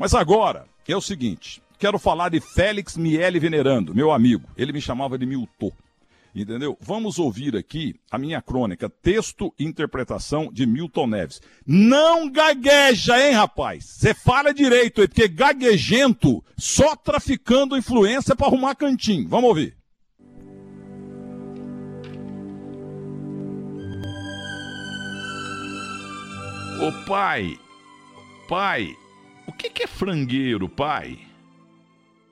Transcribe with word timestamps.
Mas 0.00 0.14
agora 0.14 0.64
é 0.88 0.96
o 0.96 1.00
seguinte: 1.00 1.62
quero 1.78 1.98
falar 1.98 2.30
de 2.30 2.40
Félix 2.40 2.96
Miele 2.96 3.38
Venerando, 3.38 3.94
meu 3.94 4.10
amigo. 4.10 4.48
Ele 4.56 4.72
me 4.72 4.80
chamava 4.80 5.18
de 5.18 5.26
Milton. 5.26 5.70
Entendeu? 6.34 6.78
Vamos 6.80 7.18
ouvir 7.18 7.54
aqui 7.54 7.94
a 8.10 8.16
minha 8.16 8.40
crônica, 8.40 8.88
texto 8.88 9.52
e 9.58 9.64
interpretação 9.64 10.50
de 10.50 10.64
Milton 10.64 11.06
Neves. 11.06 11.42
Não 11.66 12.30
gagueja, 12.30 13.20
hein, 13.20 13.34
rapaz? 13.34 13.84
Você 13.84 14.14
fala 14.14 14.54
direito 14.54 15.02
aí, 15.02 15.08
porque 15.08 15.28
gaguejento 15.28 16.42
só 16.56 16.96
traficando 16.96 17.76
influência 17.76 18.34
para 18.34 18.46
arrumar 18.46 18.76
cantinho. 18.76 19.28
Vamos 19.28 19.50
ouvir. 19.50 19.76
Ô 26.80 27.06
pai, 27.06 27.58
pai, 28.48 28.96
que, 29.60 29.68
que 29.68 29.82
é 29.82 29.86
frangueiro, 29.86 30.68
pai? 30.68 31.18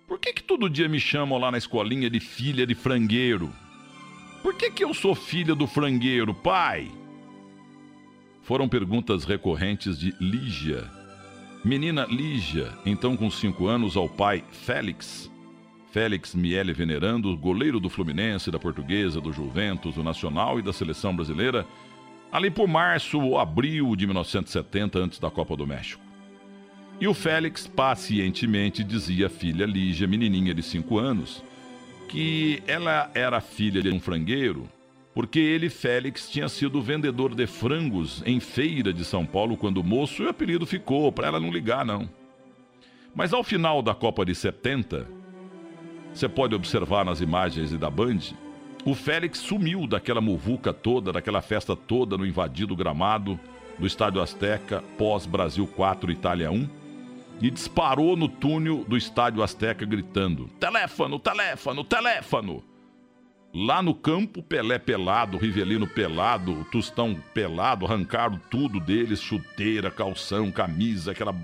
Por 0.07 0.19
que, 0.19 0.33
que 0.33 0.43
todo 0.43 0.71
dia 0.71 0.89
me 0.89 0.99
chamam 0.99 1.39
lá 1.39 1.51
na 1.51 1.59
escolinha 1.59 2.09
de 2.09 2.21
filha 2.21 2.67
de 2.67 2.75
frangueiro? 2.75 3.53
Por 4.43 4.55
que, 4.55 4.71
que 4.71 4.83
eu 4.83 4.95
sou 4.95 5.15
filha 5.15 5.55
do 5.55 5.67
frangueiro, 5.67 6.33
pai? 6.33 6.91
Foram 8.41 8.67
perguntas 8.67 9.25
recorrentes 9.25 9.99
de 9.99 10.15
Lígia. 10.19 10.91
Menina 11.63 12.07
Lígia, 12.07 12.73
então 12.87 13.15
com 13.15 13.31
cinco 13.31 13.67
anos, 13.67 13.95
ao 13.95 14.09
pai 14.09 14.43
Félix. 14.51 15.31
Félix 15.91 16.35
Miele 16.35 16.73
Venerando, 16.73 17.37
goleiro 17.37 17.79
do 17.79 17.91
Fluminense, 17.91 18.51
da 18.51 18.59
Portuguesa, 18.59 19.21
do 19.21 19.33
Juventus, 19.33 19.97
do 19.97 20.03
Nacional 20.03 20.59
e 20.59 20.63
da 20.63 20.73
Seleção 20.73 21.15
Brasileira, 21.15 21.67
ali 22.33 22.51
por 22.51 22.67
março 22.67 23.21
ou 23.21 23.39
abril 23.39 23.95
de 23.95 24.07
1970, 24.07 24.99
antes 24.99 25.19
da 25.19 25.31
Copa 25.31 25.55
do 25.55 25.67
México. 25.67 26.08
E 27.01 27.07
o 27.07 27.15
Félix 27.15 27.69
pacientemente 27.69 28.83
dizia 28.83 29.27
à 29.27 29.31
filha 29.31 29.65
Lígia, 29.65 30.09
menininha 30.09 30.53
de 30.53 30.65
cinco 30.65 30.99
anos, 30.99 31.45
que 32.09 32.61
ela 32.67 33.09
era 33.15 33.41
filha 33.41 33.81
de 33.81 33.89
um 33.89 34.01
frangueiro, 34.01 34.69
porque 35.15 35.39
ele, 35.39 35.71
Félix, 35.71 36.29
tinha 36.29 36.49
sido 36.49 36.83
vendedor 36.83 37.37
de 37.37 37.47
frangos 37.47 38.21
em 38.27 38.41
feira 38.41 38.93
de 38.93 39.05
São 39.05 39.25
Paulo 39.25 39.57
quando 39.57 39.85
moço 39.85 40.23
e 40.23 40.27
o 40.27 40.29
apelido 40.29 40.67
ficou, 40.67 41.13
para 41.13 41.29
ela 41.29 41.39
não 41.39 41.53
ligar, 41.53 41.85
não. 41.85 42.09
Mas 43.15 43.33
ao 43.33 43.45
final 43.45 43.81
da 43.81 43.95
Copa 43.95 44.25
de 44.25 44.35
70, 44.35 45.07
você 46.13 46.29
pode 46.29 46.53
observar 46.53 47.05
nas 47.05 47.21
imagens 47.21 47.71
da 47.79 47.89
Band, 47.89 48.19
o 48.85 48.93
Félix 48.93 49.39
sumiu 49.39 49.87
daquela 49.87 50.21
muvuca 50.21 50.73
toda, 50.73 51.13
daquela 51.13 51.43
festa 51.43 51.77
toda 51.77 52.19
no 52.19 52.27
invadido 52.27 52.75
gramado 52.75 53.39
do 53.79 53.87
Estádio 53.87 54.21
Azteca 54.21 54.83
pós-Brasil 54.97 55.65
4 55.67 56.11
Itália 56.11 56.51
1 56.51 56.78
e 57.41 57.51
disparou 57.51 58.17
no 58.17 58.29
túnel 58.29 58.85
do 58.85 58.97
Estádio 58.97 59.43
Azteca 59.43 59.85
gritando: 59.85 60.49
Teléfono, 60.59 61.19
teléfono, 61.19 61.85
teléfono! 61.85 62.65
Lá 63.55 63.83
no 63.83 63.95
campo, 63.95 64.43
Pelé 64.43 64.79
pelado, 64.79 65.39
Rivelino 65.39 65.87
pelado, 65.87 66.67
Tostão 66.71 67.15
pelado, 67.33 67.87
arrancaram 67.87 68.39
tudo 68.51 68.79
deles, 68.79 69.23
chuteira, 69.23 69.91
calção, 69.91 70.53
camisa, 70.53 71.13
aquela, 71.13 71.35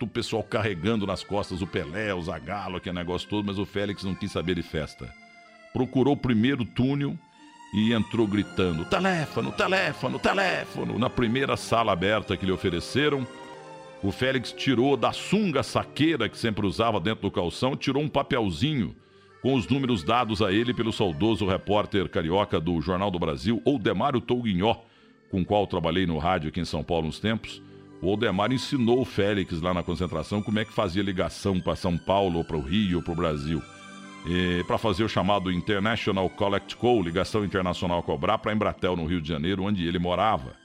o 0.00 0.06
pessoal 0.06 0.42
carregando 0.42 1.06
nas 1.06 1.22
costas 1.22 1.60
o 1.60 1.66
Pelé, 1.66 2.14
o 2.14 2.22
Zagalo, 2.22 2.78
aquele 2.78 2.96
negócio 2.96 3.28
todo, 3.28 3.44
mas 3.44 3.58
o 3.58 3.66
Félix 3.66 4.04
não 4.04 4.14
quis 4.14 4.32
saber 4.32 4.54
de 4.54 4.62
festa. 4.62 5.12
Procurou 5.70 6.14
o 6.14 6.16
primeiro 6.16 6.64
túnel 6.64 7.16
e 7.74 7.92
entrou 7.92 8.26
gritando: 8.26 8.86
teléfono, 8.86 9.52
teléfono, 9.52 10.18
teléfono, 10.18 10.98
na 10.98 11.10
primeira 11.10 11.58
sala 11.58 11.92
aberta 11.92 12.38
que 12.38 12.46
lhe 12.46 12.52
ofereceram 12.52 13.26
o 14.02 14.10
Félix 14.10 14.52
tirou 14.52 14.96
da 14.96 15.12
sunga 15.12 15.62
saqueira 15.62 16.28
que 16.28 16.38
sempre 16.38 16.66
usava 16.66 16.98
dentro 16.98 17.22
do 17.22 17.30
calção, 17.30 17.76
tirou 17.76 18.02
um 18.02 18.08
papelzinho 18.08 18.96
com 19.42 19.54
os 19.54 19.68
números 19.68 20.02
dados 20.02 20.42
a 20.42 20.52
ele 20.52 20.74
pelo 20.74 20.92
saudoso 20.92 21.46
repórter 21.46 22.08
carioca 22.08 22.60
do 22.60 22.80
Jornal 22.80 23.10
do 23.10 23.18
Brasil, 23.18 23.60
Odemário 23.64 24.20
Touguinhó, 24.20 24.76
com 25.30 25.40
o 25.40 25.44
qual 25.44 25.66
trabalhei 25.66 26.06
no 26.06 26.18
rádio 26.18 26.48
aqui 26.48 26.60
em 26.60 26.64
São 26.64 26.82
Paulo 26.82 27.08
uns 27.08 27.18
tempos. 27.18 27.62
O 28.02 28.08
Oldemar 28.08 28.50
ensinou 28.50 29.00
o 29.00 29.04
Félix 29.04 29.60
lá 29.60 29.74
na 29.74 29.82
concentração 29.82 30.42
como 30.42 30.58
é 30.58 30.64
que 30.64 30.72
fazia 30.72 31.02
ligação 31.02 31.60
para 31.60 31.76
São 31.76 31.98
Paulo, 31.98 32.42
para 32.42 32.56
o 32.56 32.62
Rio, 32.62 33.02
para 33.02 33.12
o 33.12 33.16
Brasil. 33.16 33.62
Para 34.66 34.78
fazer 34.78 35.04
o 35.04 35.08
chamado 35.08 35.52
International 35.52 36.28
Collect 36.30 36.76
Call, 36.76 37.02
ligação 37.02 37.44
internacional 37.44 38.00
a 38.00 38.02
cobrar, 38.02 38.38
para 38.38 38.52
Embratel, 38.52 38.96
no 38.96 39.06
Rio 39.06 39.20
de 39.20 39.28
Janeiro, 39.28 39.64
onde 39.64 39.86
ele 39.86 39.98
morava. 39.98 40.59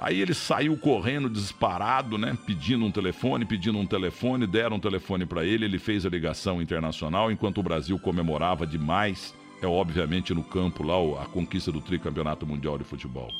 Aí 0.00 0.18
ele 0.18 0.32
saiu 0.32 0.78
correndo, 0.78 1.28
disparado, 1.28 2.16
né? 2.16 2.36
Pedindo 2.46 2.86
um 2.86 2.90
telefone, 2.90 3.44
pedindo 3.44 3.78
um 3.78 3.84
telefone, 3.84 4.46
deram 4.46 4.76
um 4.76 4.80
telefone 4.80 5.26
para 5.26 5.44
ele, 5.44 5.66
ele 5.66 5.78
fez 5.78 6.06
a 6.06 6.08
ligação 6.08 6.62
internacional, 6.62 7.30
enquanto 7.30 7.58
o 7.58 7.62
Brasil 7.62 7.98
comemorava 7.98 8.66
demais, 8.66 9.34
é 9.60 9.66
obviamente 9.66 10.32
no 10.32 10.42
campo 10.42 10.82
lá, 10.82 11.22
a 11.22 11.26
conquista 11.26 11.70
do 11.70 11.82
tricampeonato 11.82 12.46
mundial 12.46 12.78
de 12.78 12.84
futebol. 12.84 13.30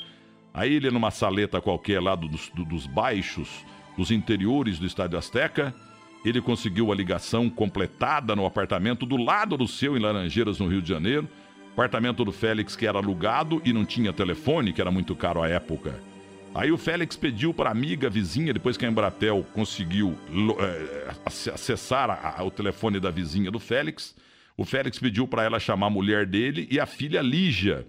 Aí 0.53 0.75
ele 0.75 0.91
numa 0.91 1.10
saleta 1.10 1.62
qualquer 1.62 1.98
lá 1.98 2.15
dos, 2.15 2.50
dos 2.50 2.87
baixos, 2.87 3.65
dos 3.97 4.10
interiores 4.10 4.78
do 4.78 4.84
Estádio 4.84 5.16
Azteca, 5.16 5.75
ele 6.22 6.42
conseguiu 6.42 6.92
a 6.92 6.94
ligação 6.94 7.48
completada 7.48 8.37
no 8.37 8.44
apartamento 8.44 9.06
do 9.06 9.16
lado 9.16 9.56
do 9.56 9.66
seu, 9.66 9.97
em 9.97 10.00
Laranjeiras, 10.00 10.59
no 10.59 10.69
Rio 10.69 10.82
de 10.82 10.88
Janeiro. 10.91 11.27
Apartamento 11.72 12.22
do 12.22 12.32
Félix 12.32 12.77
que 12.77 12.87
era 12.87 12.98
alugado 12.98 13.62
e 13.65 13.72
não 13.72 13.87
tinha 13.87 14.12
telefone, 14.12 14.75
que 14.75 14.81
era 14.82 14.91
muito 14.91 15.16
caro 15.16 15.41
à 15.41 15.48
época. 15.48 16.09
Aí 16.53 16.72
o 16.72 16.77
Félix 16.77 17.16
pediu 17.16 17.55
para 17.55 17.71
amiga 17.71 18.11
vizinha, 18.11 18.53
depois 18.53 18.77
que 18.77 18.84
a 18.84 18.88
Embratel 18.88 19.47
conseguiu 19.55 20.19
é, 20.59 21.15
acessar 21.25 22.11
a, 22.11 22.41
a, 22.41 22.44
o 22.44 22.50
telefone 22.50 22.99
da 22.99 23.11
vizinha 23.11 23.50
do 23.50 23.61
Félix, 23.61 24.16
o 24.56 24.65
Félix 24.65 24.99
pediu 24.99 25.28
para 25.28 25.44
ela 25.44 25.60
chamar 25.60 25.87
a 25.87 25.91
mulher 25.91 26.27
dele 26.27 26.66
e 26.71 26.81
a 26.81 26.87
filha 26.87 27.22
Lígia. 27.22 27.87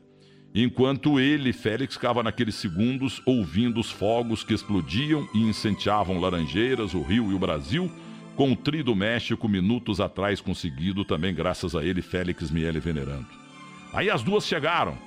Enquanto 0.53 1.19
ele, 1.19 1.51
Félix, 1.53 1.95
ficava 1.95 2.21
naqueles 2.21 2.55
segundos 2.55 3.21
ouvindo 3.25 3.79
os 3.79 3.89
fogos 3.89 4.43
que 4.43 4.53
explodiam 4.53 5.27
e 5.33 5.39
incendiavam 5.39 6.19
Laranjeiras, 6.19 6.93
o 6.93 7.01
Rio 7.01 7.31
e 7.31 7.33
o 7.33 7.39
Brasil, 7.39 7.91
com 8.35 8.51
o 8.51 8.55
tri 8.55 8.83
do 8.83 8.95
México 8.95 9.47
minutos 9.49 9.99
atrás 9.99 10.39
conseguido 10.39 11.03
também 11.03 11.33
graças 11.33 11.75
a 11.75 11.83
ele, 11.83 12.01
Félix 12.01 12.51
Miele 12.51 12.79
venerando. 12.79 13.27
Aí 13.91 14.09
as 14.09 14.21
duas 14.21 14.45
chegaram 14.45 14.97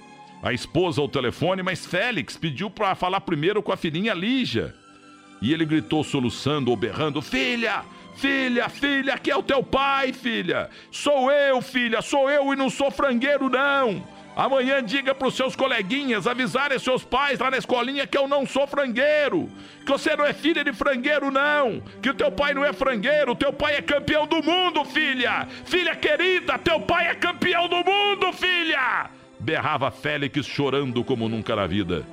a 0.44 0.52
esposa 0.52 1.00
ao 1.00 1.08
telefone, 1.08 1.62
mas 1.62 1.86
Félix 1.86 2.36
pediu 2.36 2.68
para 2.68 2.94
falar 2.94 3.22
primeiro 3.22 3.62
com 3.62 3.72
a 3.72 3.78
filhinha 3.78 4.12
Lígia. 4.12 4.74
E 5.40 5.50
ele 5.54 5.64
gritou 5.64 6.04
soluçando 6.04 6.70
ou 6.70 6.76
berrando: 6.76 7.22
Filha, 7.22 7.82
filha, 8.16 8.68
filha, 8.68 9.14
aqui 9.14 9.30
é 9.30 9.36
o 9.36 9.42
teu 9.42 9.62
pai, 9.62 10.12
filha. 10.12 10.68
Sou 10.90 11.32
eu, 11.32 11.62
filha, 11.62 12.02
sou 12.02 12.30
eu 12.30 12.52
e 12.52 12.56
não 12.56 12.68
sou 12.68 12.90
frangueiro, 12.90 13.48
não. 13.48 14.06
Amanhã 14.36 14.82
diga 14.82 15.14
para 15.14 15.28
os 15.28 15.34
seus 15.34 15.56
coleguinhas 15.56 16.26
avisarem 16.26 16.78
seus 16.78 17.04
pais 17.04 17.38
lá 17.38 17.50
na 17.50 17.56
escolinha 17.56 18.06
que 18.06 18.18
eu 18.18 18.28
não 18.28 18.44
sou 18.44 18.66
frangueiro. 18.66 19.48
Que 19.86 19.92
você 19.92 20.14
não 20.14 20.26
é 20.26 20.34
filha 20.34 20.62
de 20.62 20.72
frangueiro, 20.74 21.30
não. 21.30 21.80
Que 22.02 22.10
o 22.10 22.14
teu 22.14 22.30
pai 22.30 22.52
não 22.52 22.64
é 22.64 22.72
frangueiro, 22.72 23.34
teu 23.34 23.52
pai 23.52 23.76
é 23.76 23.82
campeão 23.82 24.26
do 24.26 24.42
mundo, 24.42 24.84
filha. 24.84 25.48
Filha 25.64 25.96
querida, 25.96 26.58
teu 26.58 26.80
pai 26.80 27.06
é 27.06 27.14
campeão 27.14 27.66
do 27.66 27.76
mundo, 27.76 28.30
filha 28.34 29.08
berrava 29.44 29.90
Félix 29.90 30.46
chorando 30.46 31.04
como 31.04 31.28
nunca 31.28 31.54
na 31.54 31.66
vida. 31.66 32.06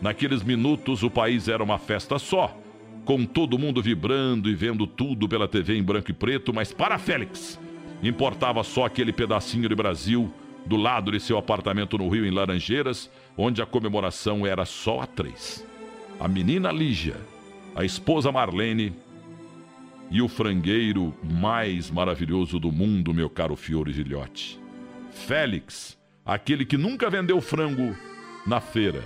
Naqueles 0.00 0.40
minutos 0.40 1.02
o 1.02 1.10
país 1.10 1.48
era 1.48 1.64
uma 1.64 1.78
festa 1.78 2.16
só, 2.16 2.56
com 3.04 3.24
todo 3.24 3.58
mundo 3.58 3.82
vibrando 3.82 4.48
e 4.48 4.54
vendo 4.54 4.86
tudo 4.86 5.28
pela 5.28 5.48
TV 5.48 5.76
em 5.76 5.82
branco 5.82 6.12
e 6.12 6.14
preto, 6.14 6.54
mas 6.54 6.72
para 6.72 6.96
Félix 6.96 7.58
importava 8.02 8.62
só 8.62 8.84
aquele 8.84 9.12
pedacinho 9.12 9.68
de 9.68 9.74
Brasil 9.74 10.32
do 10.64 10.76
lado 10.76 11.10
de 11.10 11.18
seu 11.18 11.36
apartamento 11.36 11.98
no 11.98 12.08
Rio 12.08 12.24
em 12.24 12.30
Laranjeiras, 12.30 13.10
onde 13.36 13.60
a 13.60 13.66
comemoração 13.66 14.46
era 14.46 14.64
só 14.64 15.00
a 15.00 15.06
três. 15.06 15.66
A 16.20 16.28
menina 16.28 16.70
Lígia, 16.70 17.16
a 17.74 17.84
esposa 17.84 18.30
Marlene 18.30 18.94
e 20.08 20.22
o 20.22 20.28
frangueiro 20.28 21.12
mais 21.22 21.90
maravilhoso 21.90 22.60
do 22.60 22.70
mundo, 22.70 23.12
meu 23.12 23.28
caro 23.28 23.56
Fiore 23.56 23.92
Gilhote. 23.92 24.60
Félix 25.10 25.99
aquele 26.24 26.64
que 26.64 26.76
nunca 26.76 27.10
vendeu 27.10 27.40
frango 27.40 27.96
na 28.46 28.60
feira, 28.60 29.04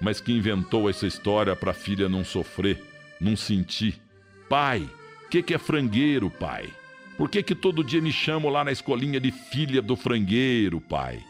mas 0.00 0.20
que 0.20 0.32
inventou 0.32 0.88
essa 0.88 1.06
história 1.06 1.54
para 1.54 1.70
a 1.70 1.74
filha 1.74 2.08
não 2.08 2.24
sofrer, 2.24 2.82
não 3.20 3.36
sentir. 3.36 4.00
Pai, 4.48 4.88
o 5.24 5.28
que, 5.28 5.42
que 5.42 5.54
é 5.54 5.58
frangueiro, 5.58 6.30
pai? 6.30 6.68
Por 7.16 7.28
que, 7.28 7.42
que 7.42 7.54
todo 7.54 7.84
dia 7.84 8.00
me 8.00 8.10
chamam 8.10 8.50
lá 8.50 8.64
na 8.64 8.72
escolinha 8.72 9.20
de 9.20 9.30
filha 9.30 9.82
do 9.82 9.94
frangueiro, 9.94 10.80
pai? 10.80 11.22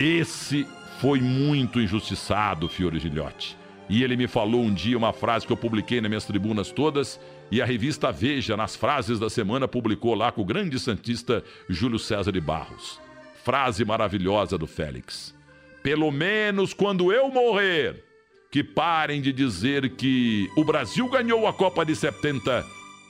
Esse 0.00 0.66
foi 1.00 1.20
muito 1.20 1.80
injustiçado, 1.80 2.68
Fiore 2.68 2.98
Gilhote. 2.98 3.56
E 3.88 4.02
ele 4.02 4.16
me 4.16 4.26
falou 4.26 4.62
um 4.62 4.72
dia 4.72 4.96
uma 4.96 5.12
frase 5.12 5.46
que 5.46 5.52
eu 5.52 5.56
publiquei 5.56 6.00
nas 6.00 6.08
minhas 6.08 6.24
tribunas 6.24 6.72
todas, 6.72 7.20
e 7.50 7.60
a 7.60 7.66
revista 7.66 8.10
Veja, 8.10 8.56
nas 8.56 8.74
frases 8.74 9.18
da 9.18 9.28
semana, 9.28 9.68
publicou 9.68 10.14
lá 10.14 10.32
com 10.32 10.40
o 10.40 10.44
grande 10.44 10.78
santista 10.80 11.44
Júlio 11.68 11.98
César 11.98 12.32
de 12.32 12.40
Barros 12.40 13.03
frase 13.44 13.84
maravilhosa 13.84 14.56
do 14.56 14.66
Félix. 14.66 15.34
Pelo 15.82 16.10
menos 16.10 16.72
quando 16.72 17.12
eu 17.12 17.28
morrer, 17.28 18.02
que 18.50 18.64
parem 18.64 19.20
de 19.20 19.32
dizer 19.32 19.90
que 19.96 20.48
o 20.56 20.64
Brasil 20.64 21.06
ganhou 21.08 21.46
a 21.46 21.52
Copa 21.52 21.84
de 21.84 21.94
70 21.94 22.64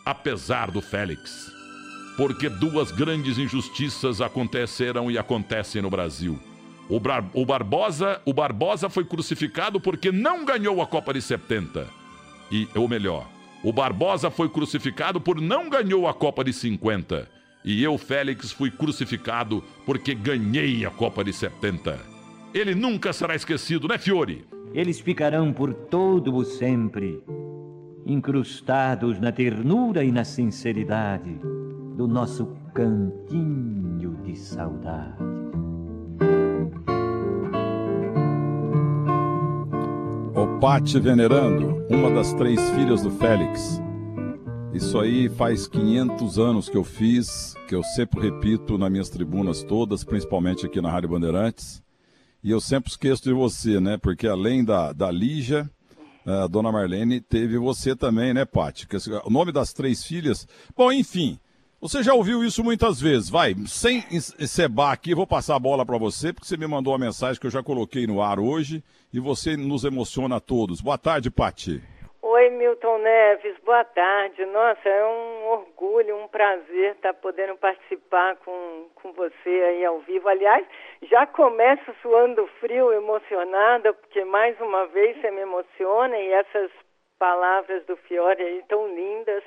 apesar 0.04 0.70
do 0.70 0.80
Félix. 0.80 1.52
Porque 2.16 2.48
duas 2.48 2.90
grandes 2.90 3.38
injustiças 3.38 4.20
aconteceram 4.20 5.10
e 5.10 5.16
acontecem 5.16 5.80
no 5.80 5.90
Brasil. 5.90 6.38
O, 6.88 7.00
Bar 7.00 7.24
o, 7.32 7.46
Barbosa, 7.46 8.20
o 8.24 8.32
Barbosa 8.32 8.88
foi 8.88 9.04
crucificado 9.04 9.80
porque 9.80 10.12
não 10.12 10.44
ganhou 10.44 10.82
a 10.82 10.86
Copa 10.86 11.14
de 11.14 11.22
70. 11.22 11.88
E, 12.50 12.68
ou 12.74 12.88
melhor, 12.88 13.26
o 13.62 13.72
Barbosa 13.72 14.30
foi 14.30 14.48
crucificado 14.48 15.20
por 15.20 15.40
não 15.40 15.70
ganhou 15.70 16.06
a 16.06 16.12
Copa 16.12 16.44
de 16.44 16.52
50. 16.52 17.33
E 17.64 17.82
eu, 17.82 17.96
Félix, 17.96 18.52
fui 18.52 18.70
crucificado 18.70 19.64
porque 19.86 20.14
ganhei 20.14 20.84
a 20.84 20.90
Copa 20.90 21.24
de 21.24 21.32
70. 21.32 21.98
Ele 22.52 22.74
nunca 22.74 23.10
será 23.12 23.34
esquecido, 23.34 23.88
né, 23.88 23.96
Fiore? 23.96 24.44
Eles 24.74 25.00
ficarão 25.00 25.50
por 25.50 25.72
todo 25.72 26.34
o 26.34 26.44
sempre, 26.44 27.22
incrustados 28.04 29.18
na 29.18 29.32
ternura 29.32 30.04
e 30.04 30.12
na 30.12 30.24
sinceridade 30.24 31.40
do 31.96 32.06
nosso 32.06 32.54
cantinho 32.74 34.18
de 34.22 34.36
saudade. 34.36 35.16
O 40.34 40.58
Pate 40.60 41.00
venerando, 41.00 41.86
uma 41.88 42.10
das 42.10 42.34
três 42.34 42.60
filhas 42.70 43.02
do 43.02 43.10
Félix. 43.10 43.80
Isso 44.74 44.98
aí 44.98 45.28
faz 45.28 45.68
500 45.68 46.36
anos 46.36 46.68
que 46.68 46.76
eu 46.76 46.82
fiz, 46.82 47.54
que 47.68 47.76
eu 47.76 47.84
sempre 47.84 48.20
repito 48.20 48.76
nas 48.76 48.90
minhas 48.90 49.08
tribunas 49.08 49.62
todas, 49.62 50.02
principalmente 50.02 50.66
aqui 50.66 50.80
na 50.80 50.90
Rádio 50.90 51.10
Bandeirantes. 51.10 51.80
E 52.42 52.50
eu 52.50 52.60
sempre 52.60 52.90
esqueço 52.90 53.22
de 53.22 53.32
você, 53.32 53.78
né? 53.78 53.96
Porque 53.96 54.26
além 54.26 54.64
da, 54.64 54.92
da 54.92 55.12
Lígia, 55.12 55.70
a 56.26 56.48
dona 56.48 56.72
Marlene, 56.72 57.20
teve 57.20 57.56
você 57.56 57.94
também, 57.94 58.34
né, 58.34 58.44
Paty? 58.44 58.88
O 59.24 59.30
nome 59.30 59.52
das 59.52 59.72
três 59.72 60.02
filhas. 60.02 60.44
Bom, 60.76 60.90
enfim, 60.90 61.38
você 61.80 62.02
já 62.02 62.12
ouviu 62.12 62.44
isso 62.44 62.64
muitas 62.64 63.00
vezes. 63.00 63.28
Vai, 63.28 63.54
sem 63.68 64.04
encebar 64.10 64.90
aqui, 64.90 65.14
vou 65.14 65.26
passar 65.26 65.54
a 65.54 65.60
bola 65.60 65.86
para 65.86 65.98
você, 65.98 66.32
porque 66.32 66.48
você 66.48 66.56
me 66.56 66.66
mandou 66.66 66.92
uma 66.92 67.06
mensagem 67.06 67.40
que 67.40 67.46
eu 67.46 67.50
já 67.50 67.62
coloquei 67.62 68.08
no 68.08 68.20
ar 68.20 68.40
hoje 68.40 68.82
e 69.12 69.20
você 69.20 69.56
nos 69.56 69.84
emociona 69.84 70.36
a 70.36 70.40
todos. 70.40 70.80
Boa 70.80 70.98
tarde, 70.98 71.30
Pati. 71.30 71.80
Oi, 72.36 72.50
Milton 72.50 72.98
Neves, 72.98 73.56
boa 73.60 73.84
tarde. 73.84 74.44
Nossa, 74.46 74.88
é 74.88 75.06
um 75.06 75.46
orgulho, 75.50 76.16
um 76.16 76.26
prazer 76.26 76.96
estar 76.96 77.14
podendo 77.14 77.56
participar 77.56 78.34
com, 78.38 78.88
com 78.96 79.12
você 79.12 79.48
aí 79.48 79.84
ao 79.84 80.00
vivo. 80.00 80.28
Aliás, 80.28 80.66
já 81.02 81.28
começo 81.28 81.94
suando 82.02 82.44
frio, 82.58 82.92
emocionada, 82.92 83.92
porque 83.92 84.24
mais 84.24 84.60
uma 84.60 84.84
vez 84.88 85.16
você 85.20 85.30
me 85.30 85.42
emociona 85.42 86.18
e 86.18 86.32
essas 86.32 86.72
palavras 87.20 87.86
do 87.86 87.96
Fiore 87.98 88.42
aí 88.42 88.64
tão 88.68 88.88
lindas 88.88 89.44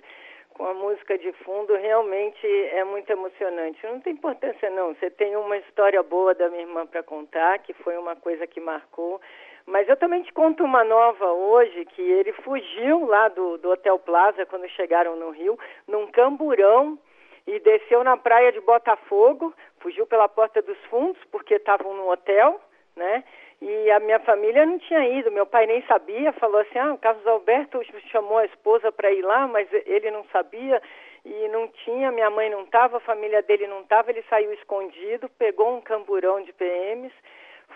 com 0.53 0.65
a 0.65 0.73
música 0.73 1.17
de 1.17 1.33
fundo, 1.43 1.75
realmente 1.75 2.47
é 2.71 2.85
muito 2.85 3.09
emocionante. 3.11 3.85
Não 3.85 3.99
tem 3.99 4.13
importância 4.13 4.69
não, 4.69 4.95
você 4.95 5.09
tem 5.09 5.35
uma 5.35 5.57
história 5.57 6.01
boa 6.01 6.33
da 6.33 6.49
minha 6.49 6.63
irmã 6.63 6.87
para 6.87 7.03
contar, 7.03 7.59
que 7.59 7.73
foi 7.73 7.97
uma 7.97 8.15
coisa 8.15 8.47
que 8.47 8.61
marcou, 8.61 9.19
mas 9.67 9.87
eu 9.89 9.97
também 9.97 10.23
te 10.23 10.31
conto 10.31 10.63
uma 10.63 10.83
nova 10.83 11.25
hoje, 11.25 11.85
que 11.85 12.01
ele 12.01 12.31
fugiu 12.31 13.05
lá 13.05 13.27
do, 13.27 13.57
do 13.57 13.71
Hotel 13.71 13.99
Plaza 13.99 14.45
quando 14.45 14.67
chegaram 14.69 15.17
no 15.17 15.29
Rio, 15.31 15.59
num 15.85 16.07
camburão, 16.07 16.97
e 17.45 17.59
desceu 17.59 18.03
na 18.03 18.17
praia 18.17 18.51
de 18.51 18.61
Botafogo, 18.61 19.53
fugiu 19.79 20.05
pela 20.07 20.27
porta 20.27 20.61
dos 20.61 20.77
fundos, 20.85 21.21
porque 21.31 21.55
estavam 21.55 21.93
no 21.93 22.09
hotel, 22.09 22.59
né? 22.95 23.23
E 23.61 23.89
a 23.91 23.99
minha 23.99 24.19
família 24.19 24.65
não 24.65 24.77
tinha 24.77 25.07
ido, 25.17 25.31
meu 25.31 25.45
pai 25.45 25.65
nem 25.65 25.81
sabia, 25.83 26.31
falou 26.33 26.59
assim: 26.61 26.77
ah, 26.77 26.93
o 26.93 26.97
Carlos 26.97 27.25
Alberto 27.25 27.81
chamou 28.11 28.37
a 28.37 28.45
esposa 28.45 28.91
para 28.91 29.11
ir 29.11 29.21
lá, 29.21 29.47
mas 29.47 29.67
ele 29.85 30.11
não 30.11 30.25
sabia 30.25 30.81
e 31.25 31.47
não 31.49 31.67
tinha, 31.69 32.11
minha 32.11 32.29
mãe 32.29 32.49
não 32.49 32.63
estava, 32.63 32.97
a 32.97 33.01
família 33.01 33.41
dele 33.41 33.65
não 33.67 33.81
estava, 33.81 34.11
ele 34.11 34.23
saiu 34.29 34.53
escondido, 34.53 35.29
pegou 35.37 35.75
um 35.75 35.81
camburão 35.81 36.41
de 36.41 36.53
PMs, 36.53 37.13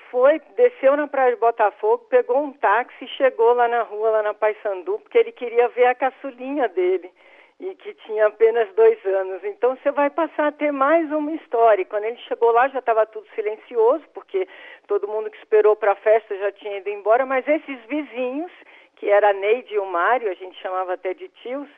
foi, 0.09 0.39
desceu 0.55 0.95
na 0.97 1.07
praia 1.07 1.33
de 1.33 1.39
Botafogo, 1.39 2.05
pegou 2.09 2.43
um 2.43 2.53
táxi 2.53 3.05
e 3.05 3.07
chegou 3.09 3.53
lá 3.53 3.67
na 3.67 3.83
rua, 3.83 4.09
lá 4.09 4.23
na 4.23 4.33
Paissandu, 4.33 4.99
porque 4.99 5.17
ele 5.17 5.31
queria 5.31 5.67
ver 5.69 5.85
a 5.85 5.95
caçulinha 5.95 6.67
dele 6.67 7.09
e 7.61 7.75
que 7.75 7.93
tinha 7.93 8.25
apenas 8.25 8.73
dois 8.73 8.97
anos. 9.05 9.43
Então 9.43 9.77
você 9.77 9.91
vai 9.91 10.09
passar 10.09 10.47
a 10.47 10.51
ter 10.51 10.71
mais 10.71 11.11
uma 11.11 11.31
história. 11.33 11.83
E 11.83 11.85
quando 11.85 12.05
ele 12.05 12.17
chegou 12.27 12.51
lá 12.51 12.67
já 12.69 12.79
estava 12.79 13.05
tudo 13.05 13.27
silencioso, 13.35 14.03
porque 14.13 14.47
todo 14.88 15.07
mundo 15.07 15.29
que 15.29 15.38
esperou 15.38 15.75
para 15.75 15.91
a 15.91 15.95
festa 15.95 16.35
já 16.38 16.51
tinha 16.51 16.77
ido 16.77 16.89
embora, 16.89 17.25
mas 17.25 17.47
esses 17.47 17.79
vizinhos, 17.85 18.51
que 18.95 19.09
era 19.09 19.29
a 19.29 19.33
Neide 19.33 19.75
e 19.75 19.79
o 19.79 19.85
Mário, 19.85 20.31
a 20.31 20.33
gente 20.33 20.59
chamava 20.59 20.93
até 20.93 21.13
de 21.13 21.29
tios, 21.29 21.69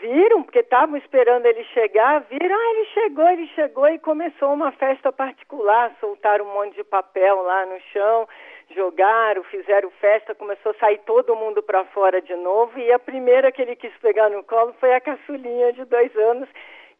viram, 0.00 0.42
porque 0.42 0.60
estavam 0.60 0.96
esperando 0.96 1.46
ele 1.46 1.64
chegar, 1.64 2.20
viram, 2.30 2.54
ah, 2.54 2.70
ele 2.70 2.84
chegou, 2.86 3.28
ele 3.28 3.46
chegou 3.48 3.88
e 3.88 3.98
começou 3.98 4.52
uma 4.52 4.70
festa 4.72 5.12
particular, 5.12 5.94
soltaram 6.00 6.46
um 6.46 6.52
monte 6.52 6.76
de 6.76 6.84
papel 6.84 7.42
lá 7.42 7.66
no 7.66 7.80
chão, 7.92 8.28
jogaram, 8.74 9.42
fizeram 9.44 9.90
festa, 9.92 10.34
começou 10.34 10.72
a 10.72 10.78
sair 10.78 10.98
todo 11.06 11.34
mundo 11.34 11.62
para 11.62 11.84
fora 11.86 12.20
de 12.20 12.36
novo 12.36 12.78
e 12.78 12.92
a 12.92 12.98
primeira 12.98 13.50
que 13.50 13.62
ele 13.62 13.76
quis 13.76 13.96
pegar 13.98 14.28
no 14.30 14.44
colo 14.44 14.74
foi 14.78 14.94
a 14.94 15.00
caçulinha 15.00 15.72
de 15.72 15.84
dois 15.86 16.14
anos, 16.16 16.48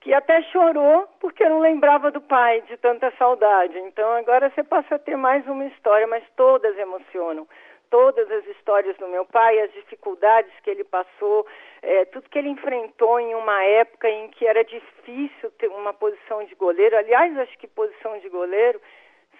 que 0.01 0.15
até 0.15 0.41
chorou 0.45 1.07
porque 1.21 1.47
não 1.49 1.59
lembrava 1.59 2.11
do 2.11 2.21
pai, 2.21 2.63
de 2.63 2.77
tanta 2.79 3.13
saudade. 3.19 3.79
Então 3.81 4.11
agora 4.13 4.51
você 4.51 4.63
passa 4.63 4.95
a 4.95 4.99
ter 4.99 5.17
mais 5.17 5.47
uma 5.47 5.67
história, 5.67 6.07
mas 6.07 6.25
todas 6.37 6.77
emocionam 6.79 7.47
todas 7.91 8.31
as 8.31 8.47
histórias 8.47 8.97
do 8.97 9.09
meu 9.09 9.25
pai, 9.25 9.59
as 9.61 9.73
dificuldades 9.73 10.53
que 10.63 10.71
ele 10.71 10.85
passou, 10.85 11.47
é, 11.83 12.05
tudo 12.07 12.29
que 12.29 12.39
ele 12.39 12.49
enfrentou 12.49 13.19
em 13.21 13.35
uma 13.35 13.63
época 13.65 14.09
em 14.09 14.29
que 14.29 14.47
era 14.47 14.65
difícil 14.65 15.51
ter 15.59 15.69
uma 15.69 15.93
posição 15.93 16.45
de 16.45 16.55
goleiro. 16.55 16.97
Aliás, 16.97 17.37
acho 17.39 17.59
que 17.59 17.67
posição 17.67 18.19
de 18.19 18.29
goleiro, 18.29 18.81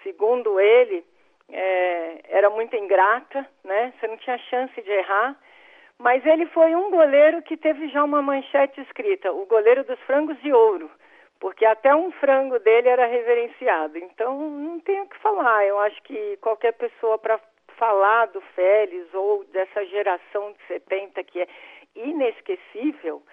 segundo 0.03 0.59
ele, 0.59 1.03
é, 1.51 2.21
era 2.29 2.49
muito 2.49 2.75
ingrata, 2.75 3.45
né? 3.63 3.93
Você 3.99 4.07
não 4.07 4.17
tinha 4.17 4.37
chance 4.37 4.81
de 4.81 4.91
errar. 4.91 5.35
Mas 5.97 6.25
ele 6.25 6.45
foi 6.47 6.73
um 6.75 6.89
goleiro 6.89 7.41
que 7.41 7.57
teve 7.57 7.89
já 7.89 8.03
uma 8.03 8.21
manchete 8.21 8.79
escrita, 8.81 9.33
o 9.33 9.45
goleiro 9.45 9.83
dos 9.83 9.99
frangos 10.01 10.39
de 10.41 10.53
ouro, 10.53 10.89
porque 11.41 11.65
até 11.65 11.93
um 11.93 12.09
frango 12.13 12.57
dele 12.59 12.87
era 12.87 13.05
reverenciado. 13.05 13.97
Então, 13.97 14.39
não 14.39 14.79
tenho 14.79 15.03
o 15.03 15.09
que 15.09 15.17
falar. 15.19 15.65
Eu 15.65 15.77
acho 15.79 16.01
que 16.03 16.37
qualquer 16.37 16.71
pessoa 16.73 17.17
para 17.17 17.37
falar 17.79 18.27
do 18.27 18.41
Félix 18.41 19.11
ou 19.13 19.45
dessa 19.45 19.83
geração 19.85 20.51
de 20.51 20.67
70 20.67 21.23
que 21.23 21.41
é 21.41 21.47
inesquecível, 21.95 23.23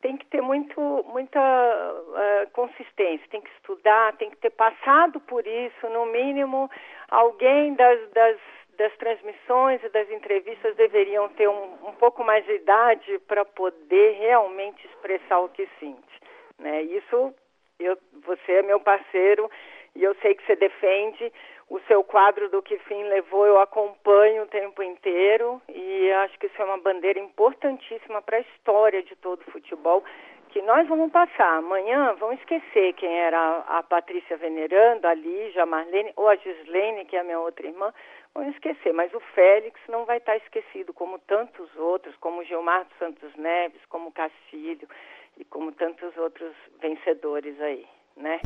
tem 0.00 0.16
que 0.16 0.26
ter 0.26 0.42
muito, 0.42 0.80
muita 1.08 1.40
uh, 1.40 2.50
consistência, 2.52 3.26
tem 3.30 3.40
que 3.40 3.50
estudar, 3.56 4.16
tem 4.18 4.30
que 4.30 4.36
ter 4.36 4.50
passado 4.50 5.18
por 5.20 5.44
isso, 5.46 5.88
no 5.88 6.06
mínimo, 6.06 6.70
alguém 7.08 7.74
das, 7.74 8.10
das, 8.10 8.36
das 8.76 8.96
transmissões 8.98 9.82
e 9.82 9.88
das 9.88 10.08
entrevistas 10.10 10.76
deveriam 10.76 11.28
ter 11.30 11.48
um, 11.48 11.88
um 11.88 11.92
pouco 11.94 12.22
mais 12.22 12.44
de 12.44 12.52
idade 12.52 13.18
para 13.26 13.44
poder 13.44 14.12
realmente 14.18 14.86
expressar 14.86 15.40
o 15.40 15.48
que 15.48 15.66
sente. 15.80 16.20
Né? 16.58 16.82
Isso, 16.82 17.34
eu, 17.80 17.96
você 18.24 18.52
é 18.52 18.62
meu 18.62 18.78
parceiro 18.78 19.50
e 19.96 20.04
eu 20.04 20.14
sei 20.16 20.34
que 20.34 20.44
você 20.44 20.54
defende, 20.54 21.32
o 21.68 21.80
seu 21.88 22.04
quadro 22.04 22.48
do 22.48 22.62
que 22.62 22.78
fim 22.80 23.02
levou, 23.04 23.46
eu 23.46 23.58
acompanho 23.58 24.44
o 24.44 24.46
tempo 24.46 24.82
inteiro 24.82 25.60
e 25.68 26.12
acho 26.12 26.38
que 26.38 26.46
isso 26.46 26.62
é 26.62 26.64
uma 26.64 26.78
bandeira 26.78 27.18
importantíssima 27.18 28.22
para 28.22 28.36
a 28.36 28.40
história 28.40 29.02
de 29.02 29.16
todo 29.16 29.40
o 29.40 29.50
futebol 29.50 30.04
que 30.50 30.62
nós 30.62 30.86
vamos 30.86 31.10
passar. 31.10 31.58
Amanhã 31.58 32.14
vamos 32.20 32.38
esquecer 32.38 32.92
quem 32.94 33.18
era 33.18 33.64
a, 33.66 33.82
Patrícia 33.82 34.36
Venerando, 34.36 35.06
a 35.06 35.14
Lígia, 35.14 35.64
a 35.64 35.66
Marlene 35.66 36.12
ou 36.14 36.28
a 36.28 36.36
Gislene, 36.36 37.04
que 37.04 37.16
é 37.16 37.20
a 37.20 37.24
minha 37.24 37.40
outra 37.40 37.66
irmã, 37.66 37.92
vamos 38.32 38.54
esquecer. 38.54 38.92
Mas 38.92 39.12
o 39.12 39.20
Félix 39.34 39.78
não 39.88 40.04
vai 40.04 40.18
estar 40.18 40.36
esquecido, 40.36 40.94
como 40.94 41.18
tantos 41.18 41.68
outros, 41.76 42.14
como 42.16 42.44
Gilmar 42.44 42.84
dos 42.84 42.96
Santos 42.98 43.34
Neves, 43.34 43.84
como 43.88 44.12
Castilho 44.12 44.88
e 45.36 45.44
como 45.44 45.72
tantos 45.72 46.16
outros 46.16 46.54
vencedores 46.80 47.60
aí, 47.60 47.84
né? 48.16 48.40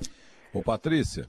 Ô 0.52 0.62
Patrícia, 0.62 1.28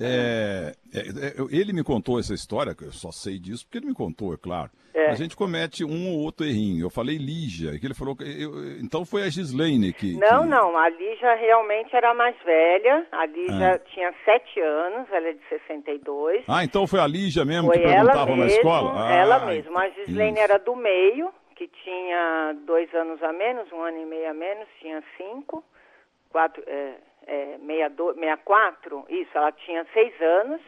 é, 0.00 0.72
é, 0.94 0.98
é, 0.98 1.34
ele 1.50 1.72
me 1.72 1.84
contou 1.84 2.18
essa 2.18 2.32
história, 2.32 2.74
eu 2.80 2.92
só 2.92 3.10
sei 3.12 3.38
disso 3.38 3.66
porque 3.66 3.78
ele 3.78 3.86
me 3.86 3.94
contou, 3.94 4.32
é 4.32 4.36
claro. 4.36 4.70
É. 4.94 5.10
A 5.10 5.14
gente 5.14 5.36
comete 5.36 5.84
um 5.84 6.10
ou 6.10 6.20
outro 6.20 6.44
errinho. 6.44 6.84
Eu 6.84 6.90
falei 6.90 7.16
Lígia, 7.16 7.78
que 7.78 7.86
ele 7.86 7.94
falou 7.94 8.16
que. 8.16 8.24
Eu, 8.24 8.80
então 8.80 9.04
foi 9.04 9.22
a 9.22 9.28
Gislaine 9.28 9.92
que. 9.92 10.18
Não, 10.18 10.42
que... 10.42 10.48
não, 10.48 10.76
a 10.76 10.88
Lígia 10.88 11.34
realmente 11.36 11.94
era 11.94 12.12
mais 12.12 12.34
velha. 12.44 13.06
A 13.12 13.26
Lígia 13.26 13.74
ah. 13.74 13.78
tinha 13.78 14.12
sete 14.24 14.58
anos, 14.60 15.06
ela 15.12 15.28
é 15.28 15.32
de 15.32 15.48
62. 15.48 16.44
Ah, 16.48 16.64
então 16.64 16.86
foi 16.86 16.98
a 16.98 17.06
Lígia 17.06 17.44
mesmo 17.44 17.68
foi 17.68 17.78
que 17.78 17.86
perguntava 17.86 18.34
na 18.34 18.46
escola? 18.46 19.06
Ah, 19.06 19.12
ela 19.12 19.46
mesma. 19.46 19.80
A 19.80 19.90
Gislaine 19.90 20.32
isso. 20.32 20.42
era 20.42 20.58
do 20.58 20.74
meio, 20.74 21.32
que 21.54 21.68
tinha 21.84 22.56
dois 22.66 22.92
anos 22.94 23.22
a 23.22 23.32
menos, 23.32 23.70
um 23.70 23.82
ano 23.82 23.98
e 23.98 24.06
meio 24.06 24.30
a 24.30 24.34
menos, 24.34 24.66
tinha 24.80 25.02
cinco, 25.16 25.62
quatro. 26.30 26.62
É, 26.66 26.94
é, 27.26 27.58
62, 27.58 28.14
64, 28.16 29.04
isso, 29.08 29.30
ela 29.34 29.52
tinha 29.52 29.86
seis 29.92 30.12
anos. 30.20 30.60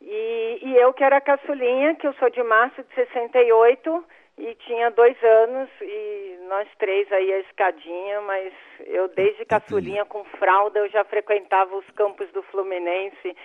E, 0.00 0.58
e 0.62 0.76
eu 0.76 0.92
que 0.92 1.04
era 1.04 1.20
caçulinha, 1.20 1.94
que 1.94 2.06
eu 2.06 2.14
sou 2.14 2.30
de 2.30 2.42
março 2.42 2.82
de 2.82 2.94
68, 2.94 4.04
e 4.36 4.54
tinha 4.66 4.90
dois 4.90 5.16
anos 5.22 5.70
e 5.80 6.38
nós 6.48 6.68
três 6.78 7.10
aí 7.12 7.32
a 7.32 7.40
escadinha, 7.40 8.20
mas 8.22 8.52
eu 8.86 9.08
desde 9.08 9.44
caçulinha 9.46 10.04
com 10.04 10.24
fralda 10.24 10.80
eu 10.80 10.90
já 10.90 11.04
frequentava 11.04 11.76
os 11.76 11.86
campos 11.90 12.30
do 12.32 12.42
Fluminense 12.42 13.36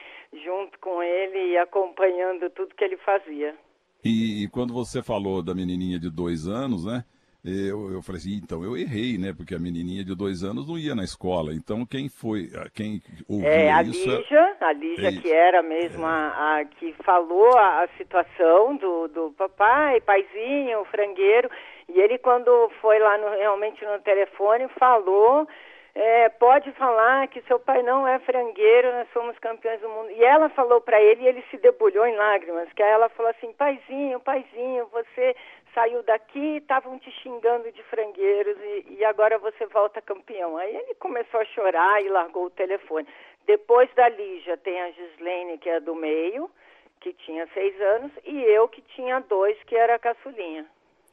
junto 0.43 0.79
com 0.79 1.01
ele 1.01 1.51
e 1.51 1.57
acompanhando 1.57 2.49
tudo 2.49 2.75
que 2.75 2.83
ele 2.83 2.97
fazia. 2.97 3.55
E, 4.03 4.43
e 4.43 4.49
quando 4.49 4.73
você 4.73 5.03
falou 5.03 5.43
da 5.43 5.53
menininha 5.53 5.99
de 5.99 6.09
dois 6.09 6.47
anos, 6.47 6.85
né? 6.85 7.03
Eu, 7.43 7.93
eu 7.93 8.01
falei 8.01 8.19
assim, 8.19 8.35
então 8.35 8.63
eu 8.63 8.75
errei, 8.75 9.17
né? 9.17 9.33
Porque 9.35 9.55
a 9.55 9.59
menininha 9.59 10.03
de 10.03 10.13
dois 10.13 10.43
anos 10.43 10.67
não 10.67 10.77
ia 10.77 10.93
na 10.93 11.03
escola. 11.03 11.53
Então 11.53 11.85
quem 11.85 12.09
foi, 12.09 12.49
quem 12.75 13.01
ouviu 13.29 13.47
é, 13.47 13.71
a 13.71 13.81
isso... 13.81 14.09
Lígia, 14.09 14.57
a 14.59 14.73
Lígia 14.73 15.07
é 15.07 15.11
que 15.13 15.31
era 15.31 15.63
mesmo 15.63 16.05
é. 16.05 16.09
a, 16.09 16.57
a, 16.57 16.65
que 16.65 16.93
falou 17.03 17.57
a, 17.57 17.83
a, 17.83 17.87
situação 17.97 18.75
do, 18.75 19.07
do 19.07 19.31
papai, 19.37 20.01
paizinho, 20.01 20.83
frangueiro. 20.91 21.49
E 21.87 21.99
ele 21.99 22.17
quando 22.17 22.69
foi 22.81 22.99
lá 22.99 23.17
no, 23.17 23.29
realmente 23.29 23.85
no 23.85 23.99
telefone 23.99 24.67
falou 24.77 25.47
é, 25.95 26.29
pode 26.29 26.71
falar 26.73 27.27
que 27.27 27.41
seu 27.41 27.59
pai 27.59 27.81
não 27.83 28.07
é 28.07 28.19
frangueiro, 28.19 28.91
nós 28.93 29.07
somos 29.11 29.37
campeões 29.39 29.81
do 29.81 29.89
mundo. 29.89 30.11
E 30.11 30.23
ela 30.23 30.49
falou 30.49 30.79
para 30.81 31.01
ele 31.01 31.23
e 31.23 31.27
ele 31.27 31.43
se 31.49 31.57
debulhou 31.57 32.05
em 32.05 32.15
lágrimas, 32.15 32.71
que 32.73 32.83
aí 32.83 32.91
ela 32.91 33.09
falou 33.09 33.31
assim, 33.31 33.51
paizinho, 33.53 34.19
paizinho, 34.19 34.87
você 34.91 35.35
saiu 35.79 36.03
daqui, 36.03 36.57
estavam 36.57 36.99
te 36.99 37.09
xingando 37.23 37.71
de 37.71 37.81
frangueiros 37.83 38.57
e, 38.59 38.97
e 38.99 39.05
agora 39.05 39.37
você 39.37 39.65
volta 39.67 40.01
campeão. 40.01 40.57
Aí 40.57 40.75
ele 40.75 40.93
começou 40.95 41.39
a 41.39 41.45
chorar 41.45 42.03
e 42.03 42.09
largou 42.09 42.45
o 42.45 42.49
telefone. 42.49 43.07
Depois 43.47 43.89
da 43.95 44.09
Lígia 44.09 44.57
tem 44.57 44.79
a 44.81 44.91
Gislene, 44.91 45.57
que 45.57 45.69
é 45.69 45.79
do 45.79 45.95
meio, 45.95 46.51
que 46.99 47.13
tinha 47.13 47.47
seis 47.53 47.79
anos, 47.79 48.11
e 48.25 48.41
eu 48.41 48.67
que 48.67 48.81
tinha 48.93 49.19
dois, 49.21 49.57
que 49.63 49.75
era 49.75 49.95
a 49.95 49.99
caçulinha. 49.99 50.65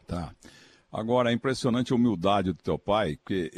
Tá. 0.06 0.32
Agora, 0.92 1.30
é 1.30 1.32
impressionante 1.32 1.92
a 1.92 1.96
humildade 1.96 2.52
do 2.52 2.62
teu 2.62 2.78
pai, 2.78 3.16
porque 3.16 3.50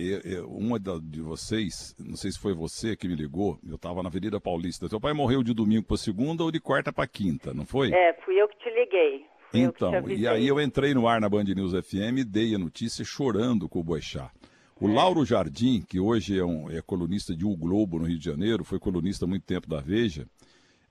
uma 0.46 0.78
de 0.78 1.20
vocês, 1.20 1.94
não 1.98 2.16
sei 2.16 2.30
se 2.32 2.40
foi 2.40 2.52
você 2.52 2.96
que 2.96 3.06
me 3.06 3.14
ligou, 3.14 3.58
eu 3.66 3.76
estava 3.76 4.02
na 4.02 4.08
Avenida 4.08 4.40
Paulista. 4.40 4.88
Teu 4.88 5.00
pai 5.00 5.12
morreu 5.12 5.42
de 5.42 5.54
domingo 5.54 5.86
para 5.86 5.96
segunda 5.96 6.42
ou 6.42 6.50
de 6.50 6.60
quarta 6.60 6.92
para 6.92 7.06
quinta, 7.06 7.54
não 7.54 7.64
foi? 7.64 7.92
É, 7.92 8.12
fui 8.24 8.40
eu 8.40 8.48
que 8.48 8.56
te 8.58 8.70
liguei. 8.70 9.26
Então, 9.52 10.08
e 10.10 10.26
aí 10.26 10.46
eu 10.46 10.60
entrei 10.60 10.92
no 10.92 11.08
ar 11.08 11.20
na 11.20 11.28
Band 11.28 11.44
News 11.44 11.72
FM 11.72 12.18
e 12.18 12.24
dei 12.24 12.54
a 12.54 12.58
notícia 12.58 13.04
chorando 13.04 13.68
com 13.68 13.80
o 13.80 13.84
Boixá. 13.84 14.30
O 14.80 14.88
é. 14.88 14.92
Lauro 14.92 15.24
Jardim, 15.24 15.80
que 15.80 15.98
hoje 15.98 16.38
é, 16.38 16.44
um, 16.44 16.70
é 16.70 16.80
colunista 16.80 17.34
de 17.34 17.44
O 17.44 17.56
Globo 17.56 17.98
no 17.98 18.04
Rio 18.04 18.18
de 18.18 18.24
Janeiro, 18.24 18.62
foi 18.62 18.78
colunista 18.78 19.24
há 19.24 19.28
muito 19.28 19.44
tempo 19.44 19.68
da 19.68 19.80
Veja, 19.80 20.26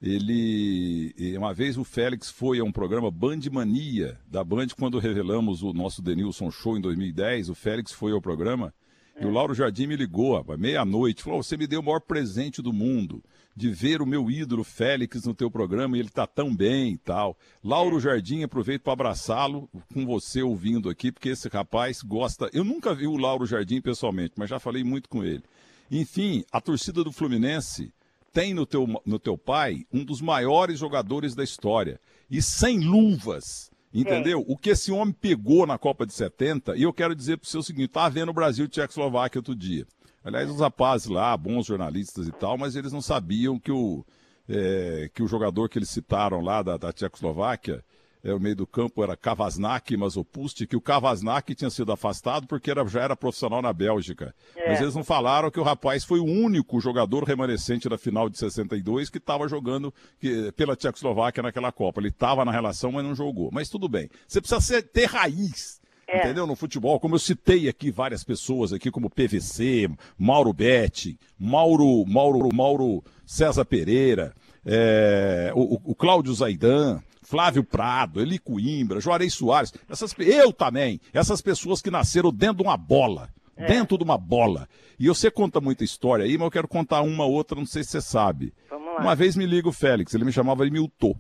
ele 0.02 1.14
uma 1.38 1.54
vez 1.54 1.78
o 1.78 1.84
Félix 1.84 2.30
foi 2.30 2.60
a 2.60 2.64
um 2.64 2.72
programa 2.72 3.10
Band 3.10 3.40
Mania 3.52 4.20
da 4.28 4.44
Band 4.44 4.68
quando 4.78 5.00
revelamos 5.00 5.64
o 5.64 5.74
nosso 5.74 6.04
Denilson 6.04 6.52
Show 6.52 6.78
em 6.78 6.82
2010 6.82 7.50
o 7.50 7.56
Félix 7.56 7.92
foi 7.92 8.12
ao 8.12 8.22
programa 8.22 8.72
é. 9.16 9.24
e 9.24 9.26
o 9.26 9.30
é. 9.30 9.32
Lauro 9.32 9.56
Jardim 9.56 9.88
me 9.88 9.96
ligou 9.96 10.38
à 10.38 10.56
meia-noite 10.56 11.24
falou 11.24 11.42
você 11.42 11.58
me 11.58 11.66
deu 11.66 11.80
o 11.80 11.84
maior 11.84 12.00
presente 12.00 12.62
do 12.62 12.72
mundo 12.72 13.24
de 13.58 13.70
ver 13.70 14.02
o 14.02 14.06
meu 14.06 14.30
ídolo 14.30 14.64
Félix 14.64 15.26
no 15.26 15.34
teu 15.34 15.50
programa 15.50 15.98
e 15.98 16.00
ele 16.00 16.10
tá 16.10 16.28
tão 16.28 16.56
bem 16.56 16.94
e 16.94 16.98
tal 16.98 17.36
Lauro 17.64 17.98
é. 17.98 18.02
Jardim 18.02 18.44
aproveito 18.44 18.84
para 18.84 18.94
abraçá-lo 18.94 19.68
com 19.92 20.06
você 20.06 20.44
ouvindo 20.44 20.90
aqui 20.90 21.12
porque 21.12 21.30
esse 21.30 21.50
rapaz 21.50 22.04
gosta 22.04 22.50
eu 22.54 22.64
nunca 22.64 22.94
vi 22.94 23.08
o 23.08 23.18
Lauro 23.18 23.48
Jardim 23.48 23.82
pessoalmente 23.82 24.36
mas 24.38 24.50
já 24.50 24.60
falei 24.60 24.84
muito 24.84 25.10
com 25.10 25.24
ele 25.24 25.44
enfim 25.90 26.44
a 26.52 26.62
torcida 26.62 27.04
do 27.04 27.12
Fluminense 27.12 27.92
tem 28.38 28.54
no 28.54 28.68
teu, 28.68 28.86
no 29.04 29.18
teu 29.18 29.36
pai 29.36 29.84
um 29.92 30.06
dos 30.06 30.22
maiores 30.22 30.78
jogadores 30.78 31.34
da 31.34 31.44
história. 31.44 32.00
E 32.30 32.40
sem 32.40 32.80
luvas. 32.80 33.72
Entendeu? 33.92 34.46
É. 34.48 34.52
O 34.52 34.56
que 34.56 34.70
esse 34.70 34.92
homem 34.92 35.12
pegou 35.12 35.66
na 35.66 35.76
Copa 35.76 36.06
de 36.06 36.14
70, 36.14 36.76
e 36.76 36.84
eu 36.84 36.94
quero 36.94 37.16
dizer 37.16 37.38
para 37.38 37.48
o 37.48 37.50
seu 37.50 37.64
seguinte: 37.64 37.88
tá 37.88 38.08
vendo 38.08 38.30
o 38.30 38.34
Brasil 38.34 38.66
e 38.66 38.68
Tchecoslováquia 38.68 39.40
outro 39.40 39.56
dia. 39.56 39.88
Aliás, 40.24 40.50
os 40.50 40.60
rapazes 40.60 41.08
lá, 41.08 41.36
bons 41.38 41.66
jornalistas 41.66 42.28
e 42.28 42.32
tal, 42.32 42.58
mas 42.58 42.76
eles 42.76 42.92
não 42.92 43.02
sabiam 43.02 43.60
que 43.60 43.72
o, 43.72 44.06
é, 44.48 45.10
que 45.14 45.24
o 45.24 45.28
jogador 45.28 45.70
que 45.70 45.78
eles 45.80 45.90
citaram 45.90 46.42
lá 46.42 46.62
da, 46.62 46.78
da 46.78 46.92
Tchecoslováquia 46.92 47.84
é, 48.24 48.34
o 48.34 48.40
meio 48.40 48.56
do 48.56 48.68
campo 48.68 49.04
era 49.04 49.16
Kavasnak 49.16 49.94
e 49.94 49.98
Mazopust, 49.98 50.66
que 50.66 50.76
o 50.76 50.82
Kavasnak 50.82 51.54
tinha 51.56 51.70
sido 51.70 51.92
afastado 51.92 52.48
porque 52.48 52.70
era, 52.70 52.86
já 52.86 53.02
era 53.02 53.16
profissional 53.16 53.62
na 53.62 53.72
Bélgica. 53.72 54.36
É. 54.56 54.70
Mas 54.70 54.82
eles 54.82 54.96
não 54.96 55.04
falaram 55.04 55.50
que 55.50 55.60
o 55.60 55.64
rapaz 55.64 56.04
foi 56.04 56.20
o 56.20 56.26
único 56.26 56.80
jogador 56.82 57.24
remanescente 57.24 57.88
da 57.88 57.98
final 57.98 58.30
de 58.30 58.38
62 58.38 59.10
que 59.10 59.18
estava 59.18 59.48
jogando 59.48 59.94
que, 60.20 60.52
pela 60.54 60.76
Tchecoslováquia 60.76 61.44
naquela 61.44 61.72
Copa. 61.72 62.02
Ele 62.02 62.10
estava 62.10 62.44
na 62.44 62.52
relação, 62.52 62.92
mas 62.92 63.06
não 63.06 63.16
jogou. 63.16 63.50
Mas 63.52 63.70
tudo 63.70 63.88
bem. 63.88 64.10
Você 64.28 64.42
precisa 64.42 64.60
ser, 64.62 64.82
ter 64.84 65.06
raiz. 65.06 65.80
É. 66.08 66.20
Entendeu? 66.20 66.48
No 66.48 66.56
futebol, 66.56 67.00
como 67.00 67.16
eu 67.16 67.20
citei 67.20 67.68
aqui 67.68 67.92
várias 67.92 68.24
pessoas 68.24 68.72
aqui, 68.72 68.90
como 68.90 69.10
PVC, 69.10 69.90
Mauro 70.18 70.54
Betti, 70.54 71.20
Mauro, 71.38 72.06
Mauro, 72.08 72.48
Mauro 72.54 73.04
César 73.26 73.66
Pereira, 73.66 74.34
é, 74.66 75.52
o, 75.54 75.80
o 75.84 75.94
Cláudio 75.94 76.34
Zaidan, 76.34 77.02
Flávio 77.22 77.62
Prado, 77.62 78.22
Eli 78.22 78.40
Coimbra, 78.40 79.02
Juarez 79.02 79.34
Soares, 79.34 79.74
essas, 79.90 80.16
eu 80.18 80.54
também, 80.54 81.02
essas 81.14 81.42
pessoas 81.42 81.82
que 81.82 81.92
nasceram 81.92 82.32
dentro 82.32 82.58
de 82.58 82.64
uma 82.64 82.78
bola. 82.78 83.30
É. 83.58 83.66
Dentro 83.66 83.98
de 83.98 84.04
uma 84.04 84.20
bola. 84.20 84.70
E 85.00 85.08
você 85.08 85.32
conta 85.32 85.60
muita 85.60 85.84
história 85.84 86.24
aí, 86.24 86.38
mas 86.38 86.46
eu 86.46 86.52
quero 86.52 86.68
contar 86.68 87.02
uma 87.02 87.26
outra, 87.26 87.58
não 87.58 87.66
sei 87.66 87.84
se 87.84 87.90
você 87.90 88.02
sabe. 88.02 88.54
Uma 89.00 89.16
vez 89.16 89.36
me 89.36 89.46
liga 89.46 89.68
o 89.68 89.74
Félix, 89.74 90.14
ele 90.14 90.26
me 90.26 90.32
chamava 90.32 90.64
de 90.64 90.72
Milton. 90.72 91.16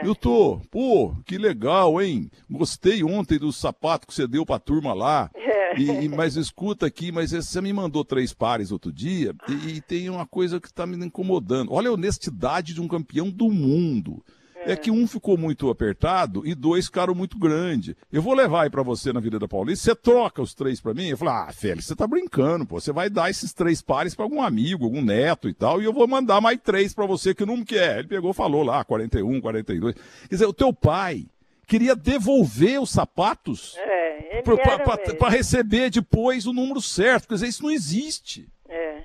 É. 0.00 0.04
Milton, 0.04 0.60
pô, 0.70 1.14
que 1.24 1.38
legal, 1.38 2.00
hein? 2.00 2.30
Gostei 2.50 3.04
ontem 3.04 3.38
do 3.38 3.52
sapato 3.52 4.06
que 4.06 4.14
você 4.14 4.26
deu 4.26 4.44
pra 4.44 4.58
turma 4.58 4.92
lá. 4.92 5.30
É. 5.34 5.78
E, 5.78 6.08
mas 6.08 6.36
escuta 6.36 6.86
aqui, 6.86 7.12
mas 7.12 7.30
você 7.30 7.60
me 7.60 7.72
mandou 7.72 8.04
três 8.04 8.32
pares 8.32 8.72
outro 8.72 8.92
dia 8.92 9.34
e, 9.48 9.76
e 9.76 9.80
tem 9.80 10.10
uma 10.10 10.26
coisa 10.26 10.60
que 10.60 10.72
tá 10.72 10.86
me 10.86 10.96
incomodando. 11.04 11.72
Olha 11.72 11.90
a 11.90 11.92
honestidade 11.92 12.74
de 12.74 12.80
um 12.80 12.88
campeão 12.88 13.30
do 13.30 13.50
mundo 13.50 14.22
é 14.72 14.76
que 14.76 14.90
um 14.90 15.06
ficou 15.06 15.36
muito 15.36 15.70
apertado 15.70 16.46
e 16.46 16.54
dois 16.54 16.86
ficaram 16.86 17.14
muito 17.14 17.38
grande. 17.38 17.96
Eu 18.12 18.22
vou 18.22 18.34
levar 18.34 18.64
aí 18.64 18.70
para 18.70 18.82
você 18.82 19.12
na 19.12 19.20
Vida 19.20 19.38
da 19.38 19.48
Paulista, 19.48 19.84
você 19.84 19.94
troca 19.94 20.42
os 20.42 20.54
três 20.54 20.80
para 20.80 20.94
mim? 20.94 21.08
Eu 21.08 21.16
falei, 21.16 21.34
ah, 21.34 21.52
Félix, 21.52 21.86
você 21.86 21.96
tá 21.96 22.06
brincando, 22.06 22.66
pô. 22.66 22.80
Você 22.80 22.92
vai 22.92 23.10
dar 23.10 23.30
esses 23.30 23.52
três 23.52 23.82
pares 23.82 24.14
para 24.14 24.24
algum 24.24 24.42
amigo, 24.42 24.84
algum 24.84 25.02
neto 25.02 25.48
e 25.48 25.54
tal, 25.54 25.80
e 25.80 25.84
eu 25.84 25.92
vou 25.92 26.06
mandar 26.06 26.40
mais 26.40 26.58
três 26.58 26.94
para 26.94 27.06
você 27.06 27.34
que 27.34 27.46
não 27.46 27.64
quer. 27.64 28.00
Ele 28.00 28.08
pegou, 28.08 28.32
falou 28.32 28.62
lá, 28.62 28.84
41, 28.84 29.40
42. 29.40 29.94
Quer 29.94 30.02
dizer, 30.28 30.46
o 30.46 30.52
teu 30.52 30.72
pai 30.72 31.26
queria 31.66 31.94
devolver 31.94 32.80
os 32.80 32.90
sapatos 32.90 33.76
é, 33.78 34.42
para 34.42 35.28
receber 35.28 35.90
depois 35.90 36.46
o 36.46 36.52
número 36.52 36.80
certo. 36.80 37.28
Quer 37.28 37.34
dizer, 37.34 37.48
isso 37.48 37.62
não 37.62 37.70
existe. 37.70 38.48
É, 38.68 39.02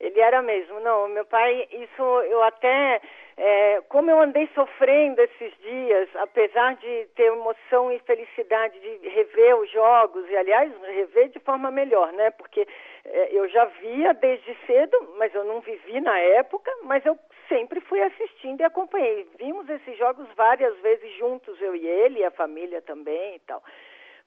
ele 0.00 0.18
era 0.18 0.42
mesmo. 0.42 0.80
Não, 0.80 1.08
meu 1.08 1.24
pai, 1.24 1.68
isso 1.70 2.02
eu 2.02 2.42
até 2.42 3.00
é, 3.36 3.80
como 3.88 4.10
eu 4.10 4.20
andei 4.20 4.48
sofrendo 4.54 5.20
esses 5.20 5.52
dias, 5.58 6.08
apesar 6.16 6.76
de 6.76 7.06
ter 7.14 7.24
emoção 7.24 7.90
e 7.90 7.98
felicidade 8.00 8.78
de 8.78 9.08
rever 9.08 9.56
os 9.56 9.70
jogos, 9.70 10.28
e 10.28 10.36
aliás, 10.36 10.72
rever 10.82 11.28
de 11.30 11.38
forma 11.40 11.70
melhor, 11.70 12.12
né? 12.12 12.30
Porque 12.30 12.66
é, 13.04 13.28
eu 13.32 13.48
já 13.48 13.64
via 13.64 14.12
desde 14.14 14.54
cedo, 14.66 15.14
mas 15.18 15.34
eu 15.34 15.44
não 15.44 15.60
vivi 15.60 16.00
na 16.00 16.18
época, 16.18 16.70
mas 16.82 17.04
eu 17.06 17.18
sempre 17.48 17.80
fui 17.80 18.02
assistindo 18.02 18.60
e 18.60 18.64
acompanhei. 18.64 19.26
Vimos 19.38 19.68
esses 19.68 19.96
jogos 19.96 20.26
várias 20.36 20.76
vezes 20.78 21.10
juntos, 21.16 21.60
eu 21.60 21.74
e 21.74 21.86
ele, 21.86 22.20
e 22.20 22.24
a 22.24 22.30
família 22.30 22.80
também 22.82 23.36
e 23.36 23.40
tal. 23.40 23.62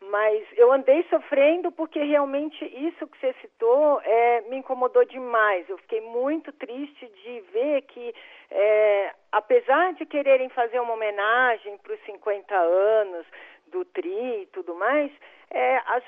Mas 0.01 0.45
eu 0.53 0.71
andei 0.71 1.03
sofrendo 1.09 1.71
porque 1.71 2.03
realmente 2.03 2.63
isso 2.65 3.07
que 3.07 3.17
você 3.17 3.33
citou 3.41 4.01
é, 4.03 4.41
me 4.41 4.57
incomodou 4.57 5.05
demais. 5.05 5.67
Eu 5.69 5.77
fiquei 5.79 6.01
muito 6.01 6.51
triste 6.53 7.07
de 7.07 7.39
ver 7.51 7.81
que, 7.83 8.13
é, 8.51 9.13
apesar 9.31 9.93
de 9.93 10.05
quererem 10.05 10.49
fazer 10.49 10.79
uma 10.79 10.93
homenagem 10.93 11.77
para 11.77 11.93
os 11.93 12.01
50 12.05 12.55
anos 12.55 13.25
do 13.67 13.83
TRI 13.85 14.43
e 14.43 14.49
tudo 14.53 14.75
mais, 14.75 15.11
é, 15.49 15.77
as, 15.87 16.03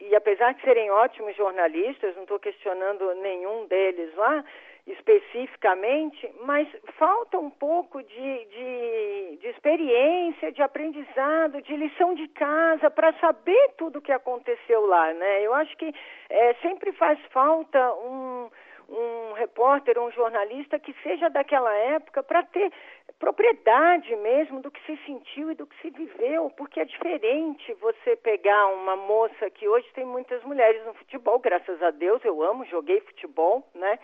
e 0.00 0.14
apesar 0.14 0.52
de 0.54 0.60
serem 0.62 0.90
ótimos 0.90 1.34
jornalistas, 1.36 2.14
não 2.16 2.22
estou 2.24 2.38
questionando 2.38 3.14
nenhum 3.14 3.66
deles 3.66 4.14
lá, 4.16 4.44
especificamente, 4.88 6.30
mas 6.42 6.66
falta 6.98 7.38
um 7.38 7.50
pouco 7.50 8.02
de, 8.02 8.44
de, 8.46 9.36
de 9.36 9.46
experiência, 9.48 10.50
de 10.50 10.62
aprendizado, 10.62 11.60
de 11.60 11.76
lição 11.76 12.14
de 12.14 12.26
casa 12.28 12.90
para 12.90 13.12
saber 13.14 13.74
tudo 13.76 13.98
o 13.98 14.02
que 14.02 14.12
aconteceu 14.12 14.86
lá, 14.86 15.12
né? 15.12 15.42
Eu 15.42 15.52
acho 15.54 15.76
que 15.76 15.94
é, 16.30 16.54
sempre 16.54 16.92
faz 16.92 17.18
falta 17.30 17.78
um, 17.94 18.50
um 18.88 19.32
repórter, 19.34 19.98
um 19.98 20.10
jornalista 20.10 20.78
que 20.78 20.94
seja 21.02 21.28
daquela 21.28 21.74
época 21.74 22.22
para 22.22 22.42
ter 22.44 22.72
propriedade 23.18 24.14
mesmo 24.16 24.60
do 24.60 24.70
que 24.70 24.80
se 24.86 24.96
sentiu 25.04 25.50
e 25.50 25.54
do 25.54 25.66
que 25.66 25.80
se 25.82 25.90
viveu, 25.90 26.50
porque 26.56 26.80
é 26.80 26.84
diferente 26.84 27.74
você 27.74 28.16
pegar 28.16 28.68
uma 28.68 28.96
moça 28.96 29.50
que 29.50 29.68
hoje 29.68 29.86
tem 29.92 30.04
muitas 30.04 30.42
mulheres 30.44 30.84
no 30.86 30.94
futebol, 30.94 31.38
graças 31.38 31.82
a 31.82 31.90
Deus, 31.90 32.24
eu 32.24 32.42
amo, 32.42 32.64
joguei 32.66 33.00
futebol, 33.00 33.68
né? 33.74 33.98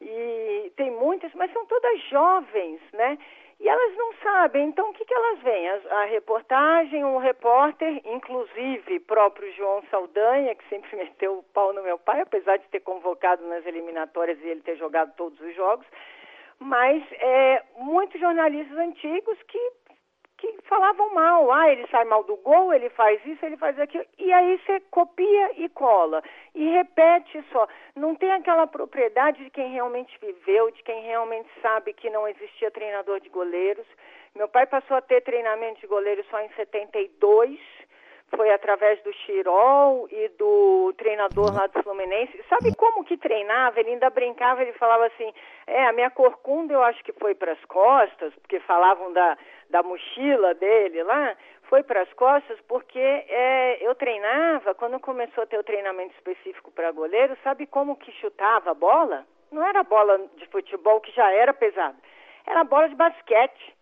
E 0.00 0.72
tem 0.76 0.90
muitas, 0.90 1.32
mas 1.34 1.52
são 1.52 1.64
todas 1.66 2.00
jovens, 2.08 2.80
né? 2.92 3.18
E 3.58 3.68
elas 3.68 3.96
não 3.96 4.12
sabem, 4.22 4.68
então 4.68 4.90
o 4.90 4.92
que, 4.92 5.04
que 5.04 5.14
elas 5.14 5.40
veem? 5.40 5.68
A, 5.68 6.02
a 6.02 6.04
reportagem, 6.04 7.02
o 7.04 7.16
repórter, 7.16 8.02
inclusive 8.04 9.00
próprio 9.00 9.50
João 9.54 9.82
Saldanha, 9.90 10.54
que 10.54 10.68
sempre 10.68 10.94
meteu 10.96 11.38
o 11.38 11.42
pau 11.42 11.72
no 11.72 11.82
meu 11.82 11.98
pai, 11.98 12.20
apesar 12.20 12.58
de 12.58 12.68
ter 12.68 12.80
convocado 12.80 13.46
nas 13.46 13.64
eliminatórias 13.64 14.38
e 14.40 14.48
ele 14.48 14.60
ter 14.60 14.76
jogado 14.76 15.14
todos 15.16 15.40
os 15.40 15.54
jogos, 15.54 15.86
mas 16.58 17.02
é, 17.12 17.62
muitos 17.76 18.20
jornalistas 18.20 18.76
antigos 18.76 19.42
que 19.44 19.72
que 20.38 20.56
falavam 20.64 21.14
mal. 21.14 21.50
Ah, 21.52 21.70
ele 21.70 21.86
sai 21.88 22.04
mal 22.04 22.22
do 22.24 22.36
gol, 22.36 22.72
ele 22.72 22.88
faz 22.90 23.24
isso, 23.24 23.44
ele 23.44 23.56
faz 23.56 23.78
aquilo. 23.78 24.04
E 24.18 24.32
aí 24.32 24.58
você 24.58 24.80
copia 24.90 25.52
e 25.60 25.68
cola. 25.70 26.22
E 26.54 26.70
repete 26.70 27.44
só. 27.52 27.66
Não 27.94 28.14
tem 28.14 28.32
aquela 28.32 28.66
propriedade 28.66 29.42
de 29.44 29.50
quem 29.50 29.72
realmente 29.72 30.18
viveu, 30.20 30.70
de 30.70 30.82
quem 30.82 31.02
realmente 31.04 31.48
sabe 31.60 31.92
que 31.92 32.10
não 32.10 32.28
existia 32.28 32.70
treinador 32.70 33.20
de 33.20 33.28
goleiros. 33.28 33.86
Meu 34.34 34.48
pai 34.48 34.66
passou 34.66 34.96
a 34.96 35.02
ter 35.02 35.22
treinamento 35.22 35.80
de 35.80 35.86
goleiro 35.86 36.24
só 36.30 36.40
em 36.40 36.48
72 36.50 37.58
foi 38.34 38.50
através 38.50 39.00
do 39.02 39.12
Chirol 39.12 40.08
e 40.10 40.28
do 40.36 40.92
treinador 40.98 41.54
lá 41.54 41.66
do 41.66 41.82
Fluminense. 41.82 42.42
Sabe 42.48 42.74
como 42.76 43.04
que 43.04 43.16
treinava? 43.16 43.78
Ele 43.78 43.90
ainda 43.90 44.10
brincava, 44.10 44.62
ele 44.62 44.72
falava 44.72 45.06
assim, 45.06 45.32
é, 45.66 45.86
a 45.86 45.92
minha 45.92 46.10
corcunda 46.10 46.74
eu 46.74 46.82
acho 46.82 47.02
que 47.04 47.12
foi 47.12 47.34
para 47.34 47.52
as 47.52 47.64
costas, 47.66 48.34
porque 48.36 48.58
falavam 48.60 49.12
da, 49.12 49.38
da 49.70 49.82
mochila 49.82 50.54
dele 50.54 51.02
lá, 51.02 51.36
foi 51.68 51.82
para 51.82 52.02
as 52.02 52.12
costas 52.14 52.58
porque 52.68 52.98
é, 52.98 53.78
eu 53.80 53.94
treinava, 53.94 54.74
quando 54.74 54.98
começou 55.00 55.44
a 55.44 55.46
ter 55.46 55.58
o 55.58 55.64
treinamento 55.64 56.14
específico 56.14 56.70
para 56.72 56.92
goleiro, 56.92 57.36
sabe 57.42 57.66
como 57.66 57.96
que 57.96 58.10
chutava 58.12 58.70
a 58.70 58.74
bola? 58.74 59.24
Não 59.50 59.62
era 59.62 59.82
bola 59.82 60.18
de 60.36 60.46
futebol, 60.46 61.00
que 61.00 61.12
já 61.12 61.30
era 61.32 61.54
pesada, 61.54 61.96
era 62.46 62.64
bola 62.64 62.88
de 62.88 62.94
basquete. 62.94 63.75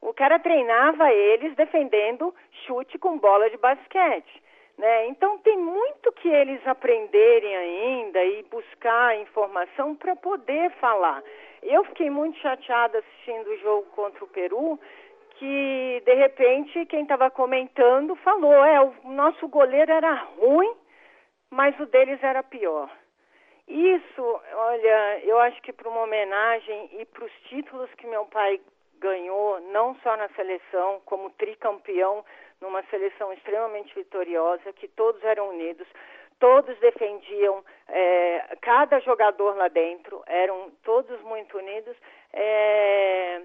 O 0.00 0.14
cara 0.14 0.38
treinava 0.38 1.12
eles 1.12 1.54
defendendo 1.56 2.34
chute 2.64 2.98
com 2.98 3.18
bola 3.18 3.50
de 3.50 3.56
basquete. 3.56 4.42
Né? 4.78 5.08
Então 5.08 5.38
tem 5.38 5.58
muito 5.58 6.12
que 6.12 6.28
eles 6.28 6.64
aprenderem 6.66 7.56
ainda 7.56 8.24
e 8.24 8.44
buscar 8.44 9.18
informação 9.18 9.96
para 9.96 10.14
poder 10.14 10.70
falar. 10.80 11.22
Eu 11.64 11.84
fiquei 11.86 12.08
muito 12.08 12.38
chateada 12.38 12.98
assistindo 12.98 13.48
o 13.48 13.58
jogo 13.58 13.86
contra 13.90 14.24
o 14.24 14.28
Peru, 14.28 14.78
que 15.34 16.02
de 16.04 16.14
repente 16.14 16.86
quem 16.86 17.02
estava 17.02 17.28
comentando 17.28 18.14
falou, 18.16 18.64
é, 18.64 18.80
o 18.80 18.94
nosso 19.10 19.48
goleiro 19.48 19.90
era 19.90 20.14
ruim, 20.38 20.72
mas 21.50 21.78
o 21.80 21.86
deles 21.86 22.22
era 22.22 22.42
pior. 22.44 22.88
Isso, 23.66 24.40
olha, 24.54 25.20
eu 25.24 25.38
acho 25.40 25.60
que 25.62 25.72
para 25.72 25.88
uma 25.88 26.02
homenagem 26.02 26.88
e 27.00 27.04
para 27.04 27.24
os 27.24 27.32
títulos 27.48 27.92
que 27.94 28.06
meu 28.06 28.24
pai 28.26 28.60
ganhou, 28.98 29.60
não 29.72 29.94
só 29.96 30.16
na 30.16 30.28
seleção, 30.30 31.00
como 31.04 31.30
tricampeão 31.30 32.24
numa 32.60 32.82
seleção 32.84 33.32
extremamente 33.32 33.94
vitoriosa, 33.94 34.72
que 34.72 34.88
todos 34.88 35.22
eram 35.24 35.50
unidos, 35.50 35.86
todos 36.38 36.76
defendiam, 36.78 37.64
é, 37.88 38.56
cada 38.60 39.00
jogador 39.00 39.56
lá 39.56 39.68
dentro, 39.68 40.22
eram 40.26 40.70
todos 40.82 41.20
muito 41.22 41.56
unidos. 41.58 41.96
É, 42.32 43.42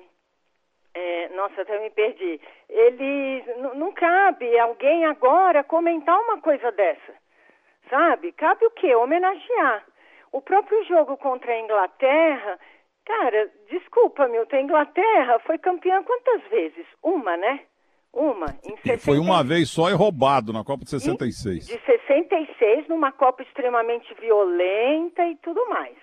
é, 0.93 1.29
nossa, 1.29 1.61
até 1.61 1.79
me 1.79 1.89
perdi. 1.89 2.39
Ele 2.69 3.43
não 3.75 3.91
cabe 3.91 4.57
alguém 4.59 5.05
agora 5.05 5.63
comentar 5.63 6.19
uma 6.19 6.39
coisa 6.39 6.71
dessa, 6.71 7.13
sabe? 7.89 8.31
Cabe 8.33 8.65
o 8.65 8.71
quê? 8.71 8.93
Homenagear. 8.95 9.85
O 10.31 10.41
próprio 10.41 10.83
jogo 10.85 11.15
contra 11.17 11.51
a 11.51 11.59
Inglaterra, 11.59 12.59
cara, 13.05 13.49
desculpa, 13.69 14.27
Milton, 14.27 14.55
a 14.55 14.61
Inglaterra 14.61 15.39
foi 15.39 15.57
campeã 15.57 16.03
quantas 16.03 16.41
vezes? 16.49 16.85
Uma, 17.01 17.37
né? 17.37 17.61
Uma. 18.13 18.45
Em 18.63 18.77
60... 18.77 18.99
Foi 18.99 19.17
uma 19.17 19.43
vez 19.43 19.69
só 19.69 19.89
e 19.89 19.93
roubado 19.93 20.53
na 20.53 20.63
Copa 20.63 20.83
de 20.83 20.91
66. 20.91 21.67
De 21.67 21.79
66, 21.79 22.87
numa 22.87 23.11
Copa 23.11 23.41
extremamente 23.41 24.13
violenta 24.15 25.25
e 25.25 25.35
tudo 25.37 25.67
mais. 25.67 25.97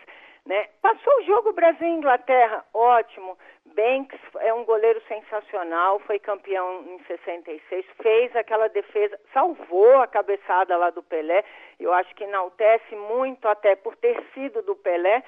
Né? 0.45 0.66
Passou 0.83 1.12
o 1.21 1.25
jogo 1.25 1.52
Brasil-Inglaterra, 1.52 2.64
ótimo. 2.75 3.38
Banks 3.66 4.18
é 4.40 4.53
um 4.53 4.64
goleiro 4.64 5.01
sensacional, 5.07 6.01
foi 6.01 6.18
campeão 6.18 6.83
em 6.88 6.98
66, 7.05 7.87
fez 8.03 8.35
aquela 8.35 8.68
defesa, 8.68 9.16
salvou 9.33 10.01
a 10.01 10.09
cabeçada 10.09 10.77
lá 10.77 10.90
do 10.90 11.05
Pelé. 11.05 11.44
Eu 11.79 11.92
acho 11.92 12.12
que 12.16 12.25
enaltece 12.25 12.96
muito 12.96 13.46
até 13.46 13.77
por 13.77 13.94
ter 13.96 14.20
sido 14.35 14.62
do 14.62 14.75
Pelé. 14.75 15.22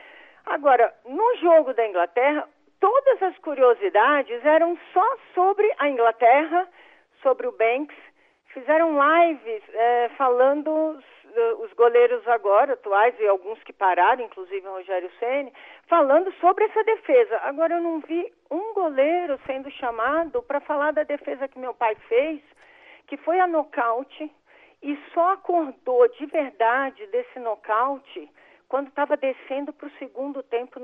Agora, 0.47 0.93
no 1.05 1.37
jogo 1.37 1.73
da 1.75 1.87
Inglaterra, 1.87 2.49
todas 2.81 3.23
as 3.23 3.39
curiosidades 3.39 4.45
eram 4.45 4.79
só 4.93 5.17
sobre 5.35 5.71
a 5.79 5.89
Inglaterra, 5.89 6.69
sobre 7.23 7.47
o 7.47 7.53
Banks. 7.53 7.97
Fizeram 8.49 8.99
lives 8.99 9.63
é, 9.73 10.11
falando 10.19 10.99
os 11.61 11.73
goleiros 11.73 12.27
agora 12.29 12.75
atuais 12.75 13.15
e 13.19 13.27
alguns 13.27 13.63
que 13.63 13.73
pararam, 13.73 14.25
inclusive 14.25 14.67
o 14.67 14.73
Rogério 14.73 15.11
Ceni, 15.19 15.53
falando 15.87 16.33
sobre 16.35 16.65
essa 16.65 16.85
defesa. 16.85 17.39
Agora 17.45 17.75
eu 17.75 17.81
não 17.81 18.01
vi 18.01 18.31
um 18.51 18.75
goleiro 18.75 19.39
sendo 19.47 19.71
chamado 19.71 20.43
para 20.43 20.61
falar 20.61 20.93
da 20.93 21.05
defesa 21.05 21.49
que 21.49 21.59
meu 21.59 21.73
pai 21.73 21.95
fez, 22.09 22.43
que 23.07 23.17
foi 23.17 23.41
a 23.41 23.47
nocaute 23.47 24.31
e 24.83 24.99
só 25.15 25.33
acordou 25.33 26.07
de 26.09 26.27
verdade 26.27 27.07
desse 27.07 27.39
nocaute 27.39 28.29
quando 28.73 28.89
estava 28.89 29.19
descendo 29.19 29.71
para 29.71 29.87
o 29.87 29.91
segundo 29.99 30.43
tempo 30.45 30.81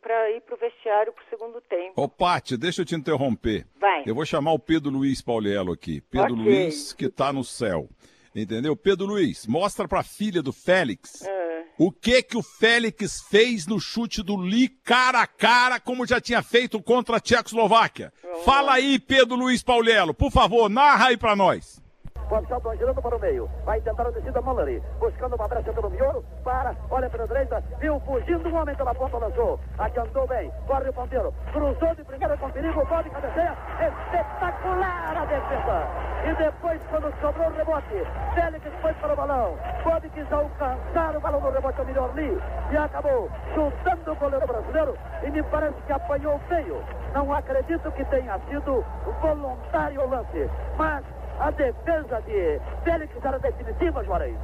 para 0.00 0.30
ir 0.30 0.40
para 0.40 0.54
o 0.54 0.56
vestiário 0.56 1.12
para 1.12 1.24
o 1.24 1.28
segundo 1.28 1.60
tempo. 1.62 2.00
Ô, 2.00 2.08
Pati, 2.08 2.56
deixa 2.56 2.82
eu 2.82 2.86
te 2.86 2.94
interromper. 2.94 3.66
Vai. 3.80 4.04
Eu 4.06 4.14
vou 4.14 4.24
chamar 4.24 4.52
o 4.52 4.58
Pedro 4.58 4.88
Luiz 4.92 5.20
Paulelo 5.20 5.72
aqui. 5.72 6.00
Pedro 6.00 6.34
okay. 6.34 6.44
Luiz, 6.44 6.92
que 6.92 7.06
está 7.06 7.32
no 7.32 7.42
céu. 7.42 7.88
Entendeu? 8.32 8.76
Pedro 8.76 9.04
Luiz, 9.04 9.48
mostra 9.48 9.88
para 9.88 9.98
a 9.98 10.04
filha 10.04 10.40
do 10.40 10.52
Félix 10.52 11.22
é. 11.26 11.64
o 11.76 11.90
que 11.90 12.22
que 12.22 12.36
o 12.36 12.42
Félix 12.42 13.22
fez 13.28 13.66
no 13.66 13.80
chute 13.80 14.22
do 14.22 14.40
Li 14.40 14.68
cara 14.68 15.20
a 15.20 15.26
cara, 15.26 15.80
como 15.80 16.06
já 16.06 16.20
tinha 16.20 16.40
feito 16.40 16.80
contra 16.80 17.16
a 17.16 17.20
Tchecoslováquia. 17.20 18.12
Fala 18.44 18.74
aí, 18.74 18.96
Pedro 18.96 19.34
Luiz 19.34 19.60
Paulelo, 19.60 20.14
por 20.14 20.30
favor, 20.30 20.70
narra 20.70 21.08
aí 21.08 21.16
para 21.16 21.34
nós. 21.34 21.82
Gonçalves 22.28 22.78
girando 22.78 23.00
para 23.00 23.16
o 23.16 23.20
meio. 23.20 23.48
Vai 23.64 23.80
tentar 23.80 24.06
a 24.06 24.10
descida 24.10 24.40
Mallory. 24.42 24.82
Buscando 24.98 25.34
uma 25.34 25.48
brecha 25.48 25.72
pelo 25.72 25.90
miolo. 25.90 26.22
Para. 26.44 26.74
Olha 26.90 27.08
pela 27.08 27.26
direita. 27.26 27.62
Viu 27.80 27.98
fugindo 28.00 28.48
um 28.48 28.56
homem 28.56 28.74
pela 28.74 28.94
ponta. 28.94 29.16
Lançou. 29.16 29.58
Adiantou 29.78 30.26
bem. 30.26 30.52
Corre 30.66 30.88
o 30.90 30.92
ponteiro. 30.92 31.34
Cruzou 31.52 31.94
de 31.94 32.04
primeira 32.04 32.36
com 32.36 32.50
perigo. 32.50 32.86
Pode 32.86 33.08
cabeceia. 33.10 33.56
Espetacular 33.80 35.16
a 35.16 35.24
defesa. 35.24 36.08
E 36.26 36.34
depois, 36.34 36.80
quando 36.90 37.14
sobrou 37.20 37.46
o 37.46 37.52
rebote, 37.52 38.06
Félix 38.34 38.66
foi 38.82 38.92
para 38.94 39.12
o 39.12 39.16
balão. 39.16 39.56
Pode 39.82 40.08
quis 40.10 40.30
alcançar 40.30 41.16
o 41.16 41.20
balão 41.20 41.40
no 41.40 41.50
rebote 41.50 41.80
ao 41.80 41.86
melhor 41.86 42.10
ali. 42.10 42.38
E 42.70 42.76
acabou 42.76 43.30
chutando 43.54 44.12
o 44.12 44.16
goleiro 44.16 44.46
brasileiro. 44.46 44.98
E 45.22 45.30
me 45.30 45.42
parece 45.44 45.80
que 45.86 45.92
apanhou 45.92 46.38
feio. 46.40 46.82
Não 47.14 47.32
acredito 47.32 47.90
que 47.92 48.04
tenha 48.06 48.38
sido 48.50 48.84
voluntário 49.22 50.02
o 50.02 50.10
lance. 50.10 50.50
Mas 50.76 51.04
a 51.38 51.50
defesa 51.50 52.20
de 52.22 52.60
Félix 52.84 53.14
era 53.24 53.38
definitiva, 53.38 54.04
Juarez. 54.04 54.36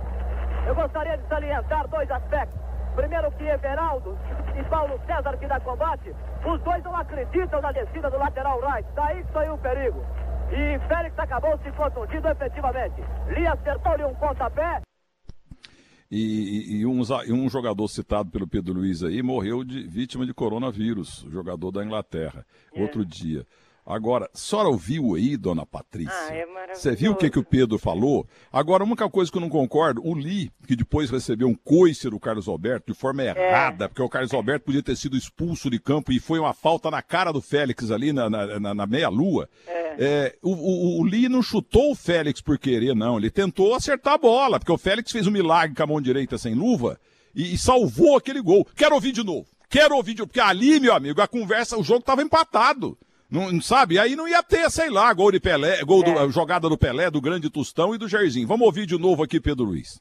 Eu 0.66 0.74
gostaria 0.74 1.16
de 1.16 1.28
salientar 1.28 1.88
dois 1.88 2.10
aspectos. 2.10 2.58
Primeiro 2.94 3.30
que 3.32 3.44
Everaldo 3.44 4.16
e 4.58 4.62
Paulo 4.70 5.00
César 5.04 5.36
que 5.36 5.46
dá 5.46 5.58
combate, 5.60 6.14
os 6.46 6.60
dois 6.62 6.82
não 6.84 6.94
acreditam 6.94 7.60
na 7.60 7.72
descida 7.72 8.08
do 8.08 8.18
lateral 8.18 8.60
right. 8.60 8.88
Daí 8.94 9.24
que 9.24 9.32
saiu 9.32 9.54
o 9.54 9.58
perigo. 9.58 10.04
E 10.52 10.78
Félix 10.86 11.18
acabou 11.18 11.58
se 11.58 11.72
contundindo 11.72 12.28
efetivamente. 12.28 13.02
Lee 13.28 13.46
acertou-lhe 13.46 14.04
um 14.04 14.14
pontapé. 14.14 14.80
E, 16.10 16.80
e, 16.80 16.86
um, 16.86 17.00
e, 17.26 17.32
um, 17.32 17.48
jogador 17.48 17.88
citado 17.88 18.30
pelo 18.30 18.46
Pedro 18.46 18.74
Luiz 18.74 19.02
aí 19.02 19.20
morreu 19.20 19.64
de 19.64 19.82
vítima 19.82 20.24
de 20.24 20.32
coronavírus, 20.32 21.26
jogador 21.28 21.72
da 21.72 21.84
Inglaterra, 21.84 22.46
é. 22.72 22.80
outro 22.80 23.04
dia. 23.04 23.44
Agora, 23.86 24.30
a 24.32 24.38
senhora 24.38 24.68
ouviu 24.68 25.14
aí, 25.14 25.36
dona 25.36 25.66
Patrícia? 25.66 26.14
Ah, 26.14 26.34
é 26.34 26.74
Você 26.74 26.94
viu 26.96 27.12
o 27.12 27.16
que, 27.16 27.28
que 27.28 27.38
o 27.38 27.44
Pedro 27.44 27.78
falou? 27.78 28.26
Agora, 28.50 28.82
uma 28.82 28.96
coisa 28.96 29.30
que 29.30 29.36
eu 29.36 29.42
não 29.42 29.50
concordo, 29.50 30.00
o 30.02 30.14
Li, 30.14 30.50
que 30.66 30.74
depois 30.74 31.10
recebeu 31.10 31.48
um 31.48 31.54
coice 31.54 32.08
do 32.08 32.18
Carlos 32.18 32.48
Alberto 32.48 32.92
de 32.92 32.98
forma 32.98 33.22
é. 33.22 33.26
errada, 33.26 33.84
é. 33.84 33.88
porque 33.88 34.00
o 34.00 34.08
Carlos 34.08 34.32
Alberto 34.32 34.64
podia 34.64 34.82
ter 34.82 34.96
sido 34.96 35.18
expulso 35.18 35.68
de 35.68 35.78
campo 35.78 36.12
e 36.12 36.18
foi 36.18 36.38
uma 36.38 36.54
falta 36.54 36.90
na 36.90 37.02
cara 37.02 37.30
do 37.30 37.42
Félix 37.42 37.90
ali 37.90 38.10
na, 38.10 38.30
na, 38.30 38.58
na, 38.58 38.74
na 38.74 38.86
meia-lua. 38.86 39.50
É. 39.66 39.96
É, 39.98 40.36
o, 40.42 40.52
o, 40.52 41.00
o 41.02 41.06
Li 41.06 41.28
não 41.28 41.42
chutou 41.42 41.92
o 41.92 41.94
Félix 41.94 42.40
por 42.40 42.58
querer, 42.58 42.94
não. 42.94 43.18
Ele 43.18 43.30
tentou 43.30 43.74
acertar 43.74 44.14
a 44.14 44.18
bola, 44.18 44.58
porque 44.58 44.72
o 44.72 44.78
Félix 44.78 45.12
fez 45.12 45.26
um 45.26 45.30
milagre 45.30 45.76
com 45.76 45.82
a 45.82 45.86
mão 45.86 46.00
direita 46.00 46.38
sem 46.38 46.54
luva 46.54 46.98
e, 47.34 47.52
e 47.52 47.58
salvou 47.58 48.16
aquele 48.16 48.40
gol. 48.40 48.66
Quero 48.74 48.94
ouvir 48.94 49.12
de 49.12 49.22
novo. 49.22 49.46
Quero 49.68 49.94
ouvir 49.94 50.14
de 50.14 50.20
novo, 50.20 50.28
porque 50.28 50.40
ali, 50.40 50.80
meu 50.80 50.94
amigo, 50.94 51.20
a 51.20 51.28
conversa, 51.28 51.76
o 51.76 51.84
jogo 51.84 52.00
estava 52.00 52.22
empatado. 52.22 52.96
Não, 53.34 53.60
sabe? 53.60 53.98
Aí 53.98 54.14
não 54.14 54.28
ia 54.28 54.44
ter, 54.44 54.70
sei 54.70 54.88
lá, 54.88 55.12
gol 55.12 55.32
de 55.32 55.40
Pelé, 55.40 55.82
gol 55.82 56.04
é. 56.04 56.24
do, 56.24 56.30
jogada 56.30 56.68
do 56.68 56.78
Pelé, 56.78 57.10
do 57.10 57.20
grande 57.20 57.50
Tostão 57.50 57.92
e 57.92 57.98
do 57.98 58.06
Jairzinho. 58.06 58.46
Vamos 58.46 58.64
ouvir 58.64 58.86
de 58.86 58.96
novo 58.96 59.24
aqui, 59.24 59.40
Pedro 59.40 59.64
Luiz. 59.64 60.00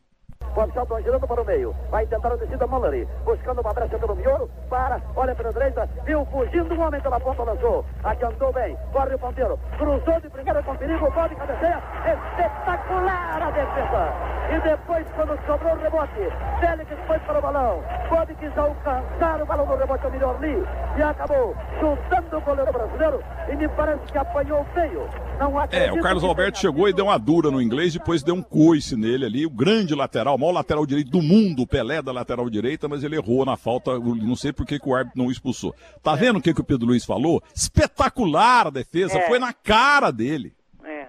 Washington 0.56 1.02
girando 1.02 1.28
para 1.28 1.42
o 1.42 1.46
meio. 1.46 1.76
Vai 1.90 2.06
tentar 2.06 2.32
a 2.32 2.36
descida 2.36 2.68
Mallory. 2.68 3.08
Buscando 3.26 3.62
uma 3.62 3.74
brecha 3.74 3.98
pelo 3.98 4.16
miolo. 4.16 4.50
Para. 4.70 5.02
Olha 5.16 5.36
pela 5.36 5.52
direita. 5.52 5.90
Viu 6.06 6.26
fugindo 6.26 6.74
um 6.74 6.82
homem 6.82 7.02
pela 7.02 7.20
ponta. 7.20 7.44
Lançou. 7.44 7.86
Aqui 8.04 8.26
andou 8.26 8.54
bem. 8.54 8.78
Corre 8.92 9.16
o 9.16 9.20
ponteiro. 9.20 9.60
Cruzou 9.78 10.22
de 10.22 10.30
primeira 10.30 10.62
com 10.64 10.76
perigo. 10.76 11.12
Pode 11.12 11.36
cabeceia. 11.36 11.82
Espetacular 12.06 13.42
a 13.42 13.52
defesa. 13.52 14.34
E 14.54 14.60
depois, 14.60 15.08
quando 15.16 15.40
sobrou 15.46 15.74
o 15.74 15.78
rebote, 15.78 16.30
Félix 16.60 16.92
foi 17.08 17.20
para 17.20 17.40
o 17.40 17.42
balão. 17.42 17.84
Pode 18.10 18.36
quis 18.36 18.56
alcançar 18.58 19.42
o 19.42 19.46
balão 19.46 19.66
do 19.66 19.76
rebote 19.76 20.06
ao 20.06 20.12
melhor 20.12 20.36
ali. 20.36 20.64
E 20.98 21.02
acabou 21.02 21.56
chutando 21.80 22.38
o 22.38 22.42
goleiro 22.42 22.72
brasileiro. 22.72 23.24
E 23.52 23.56
me 23.56 23.68
parece 23.70 24.04
que 24.12 24.18
apanhou 24.18 24.64
feio. 24.74 25.10
Não 25.40 25.60
é, 25.72 25.92
o 25.92 26.00
Carlos 26.02 26.24
Alberto 26.24 26.60
chegou 26.60 26.88
e 26.88 26.94
deu 26.94 27.06
uma 27.06 27.18
dura 27.18 27.50
no 27.50 27.62
inglês, 27.62 27.94
depois 27.94 28.22
deu 28.22 28.36
um 28.36 28.42
coice 28.42 28.96
nele 28.96 29.26
ali, 29.26 29.46
o 29.46 29.50
grande 29.50 29.96
lateral, 29.96 30.33
o 30.36 30.38
maior 30.38 30.52
lateral 30.52 30.86
direito 30.86 31.10
do 31.10 31.22
mundo, 31.22 31.64
o 31.64 31.68
Pelé 31.68 32.02
da 32.02 32.12
lateral 32.12 32.50
direita, 32.50 32.88
mas 32.88 33.04
ele 33.04 33.16
errou 33.16 33.46
na 33.46 33.58
falta, 33.58 33.98
não 34.00 34.36
sei 34.36 34.52
por 34.52 34.66
que, 34.66 34.80
que 34.80 34.90
o 34.90 34.96
árbitro 34.96 35.22
não 35.22 35.32
expulsou. 35.32 35.74
Tá 36.02 36.14
é. 36.14 36.18
vendo 36.18 36.40
o 36.40 36.42
que, 36.42 36.54
que 36.54 36.62
o 36.62 36.66
Pedro 36.66 36.88
Luiz 36.88 37.06
falou? 37.06 37.42
Espetacular 37.56 38.68
a 38.68 38.72
defesa, 38.72 39.20
é. 39.20 39.28
foi 39.28 39.40
na 39.40 39.54
cara 39.54 40.12
dele. 40.12 40.54
É. 40.84 41.08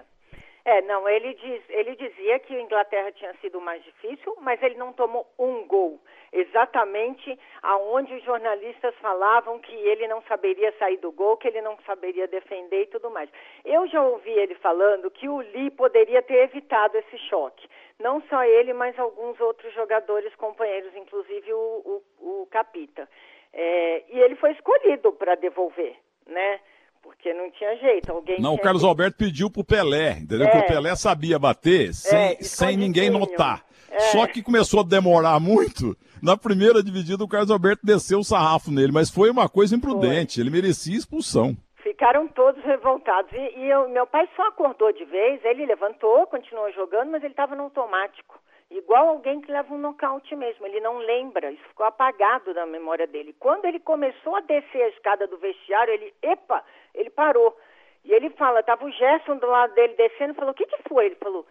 É, 0.65 0.81
não, 0.81 1.07
ele, 1.07 1.33
diz, 1.35 1.61
ele 1.69 1.95
dizia 1.95 2.39
que 2.39 2.55
a 2.55 2.61
Inglaterra 2.61 3.11
tinha 3.11 3.33
sido 3.41 3.61
mais 3.61 3.83
difícil, 3.83 4.35
mas 4.41 4.61
ele 4.63 4.75
não 4.75 4.93
tomou 4.93 5.25
um 5.37 5.67
gol 5.67 6.01
exatamente 6.35 7.39
aonde 7.63 8.13
os 8.13 8.23
jornalistas 8.23 8.93
falavam 8.95 9.57
que 9.59 9.73
ele 9.73 10.05
não 10.07 10.21
saberia 10.23 10.73
sair 10.77 10.97
do 10.97 11.11
gol, 11.11 11.37
que 11.37 11.47
ele 11.47 11.61
não 11.61 11.77
saberia 11.85 12.27
defender 12.27 12.83
e 12.83 12.87
tudo 12.87 13.09
mais. 13.09 13.29
Eu 13.63 13.87
já 13.87 14.01
ouvi 14.01 14.31
ele 14.31 14.55
falando 14.55 15.09
que 15.09 15.29
o 15.29 15.37
Lee 15.37 15.71
poderia 15.71 16.21
ter 16.21 16.43
evitado 16.43 16.97
esse 16.97 17.17
choque. 17.29 17.67
Não 17.99 18.21
só 18.29 18.43
ele, 18.43 18.73
mas 18.73 18.97
alguns 18.99 19.39
outros 19.39 19.73
jogadores, 19.73 20.35
companheiros, 20.35 20.93
inclusive 20.95 21.53
o, 21.53 22.01
o, 22.19 22.41
o 22.41 22.47
Capita. 22.47 23.07
É, 23.53 24.03
e 24.09 24.19
ele 24.19 24.35
foi 24.35 24.51
escolhido 24.51 25.13
para 25.13 25.35
devolver, 25.35 25.95
né? 26.27 26.59
porque 27.05 27.31
não 27.35 27.51
tinha 27.51 27.77
jeito. 27.77 28.11
Alguém 28.11 28.41
não, 28.41 28.55
o 28.55 28.59
Carlos. 28.59 28.83
Alberto 28.83 29.17
pediu 29.17 29.49
pro 29.49 29.63
Pelé, 29.63 30.17
entendeu? 30.17 30.47
É. 30.47 30.51
Que 30.51 30.57
o 30.57 30.65
Pelé 30.65 30.95
sabia 30.95 31.37
bater 31.37 31.93
sem, 31.93 32.17
é, 32.17 32.37
sem 32.41 32.75
ninguém 32.75 33.11
notar. 33.11 33.63
É. 33.91 33.99
Só 34.11 34.25
que 34.25 34.41
começou 34.41 34.79
a 34.79 34.83
demorar 34.83 35.39
muito. 35.39 35.95
Na 36.21 36.35
primeira 36.35 36.81
dividida, 36.81 37.23
o 37.23 37.27
Carlos 37.27 37.51
Alberto 37.51 37.85
desceu 37.85 38.19
o 38.19 38.23
sarrafo 38.23 38.71
nele, 38.71 38.91
mas 38.91 39.11
foi 39.11 39.29
uma 39.29 39.47
coisa 39.47 39.75
imprudente. 39.75 40.35
Foi. 40.35 40.43
Ele 40.43 40.49
merecia 40.49 40.97
expulsão. 40.97 41.55
Ficaram 41.95 42.27
todos 42.27 42.61
revoltados. 42.61 43.31
E, 43.31 43.59
e 43.59 43.69
eu, 43.69 43.87
meu 43.87 44.05
pai 44.05 44.27
só 44.35 44.49
acordou 44.49 44.91
de 44.91 45.05
vez, 45.05 45.39
ele 45.45 45.65
levantou, 45.65 46.27
continuou 46.27 46.69
jogando, 46.73 47.09
mas 47.09 47.23
ele 47.23 47.31
estava 47.31 47.55
no 47.55 47.63
automático. 47.63 48.37
Igual 48.69 49.07
alguém 49.07 49.39
que 49.39 49.49
leva 49.49 49.73
um 49.73 49.77
nocaute 49.77 50.35
mesmo. 50.35 50.65
Ele 50.65 50.81
não 50.81 50.97
lembra, 50.97 51.49
isso 51.51 51.63
ficou 51.69 51.85
apagado 51.85 52.53
da 52.53 52.65
memória 52.65 53.07
dele. 53.07 53.33
Quando 53.39 53.63
ele 53.63 53.79
começou 53.79 54.35
a 54.35 54.41
descer 54.41 54.81
a 54.81 54.89
escada 54.89 55.25
do 55.25 55.37
vestiário, 55.37 55.93
ele, 55.93 56.13
epa, 56.21 56.61
ele 56.93 57.09
parou. 57.09 57.57
E 58.03 58.11
ele 58.11 58.29
fala, 58.31 58.61
tava 58.61 58.83
o 58.83 58.91
Gerson 58.91 59.37
do 59.37 59.47
lado 59.47 59.73
dele 59.73 59.93
descendo, 59.93 60.33
falou, 60.33 60.51
o 60.51 60.53
que 60.53 60.65
que 60.65 60.89
foi? 60.89 61.05
Ele 61.05 61.15
falou, 61.15 61.47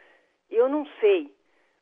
eu 0.50 0.68
não 0.68 0.84
sei 1.00 1.32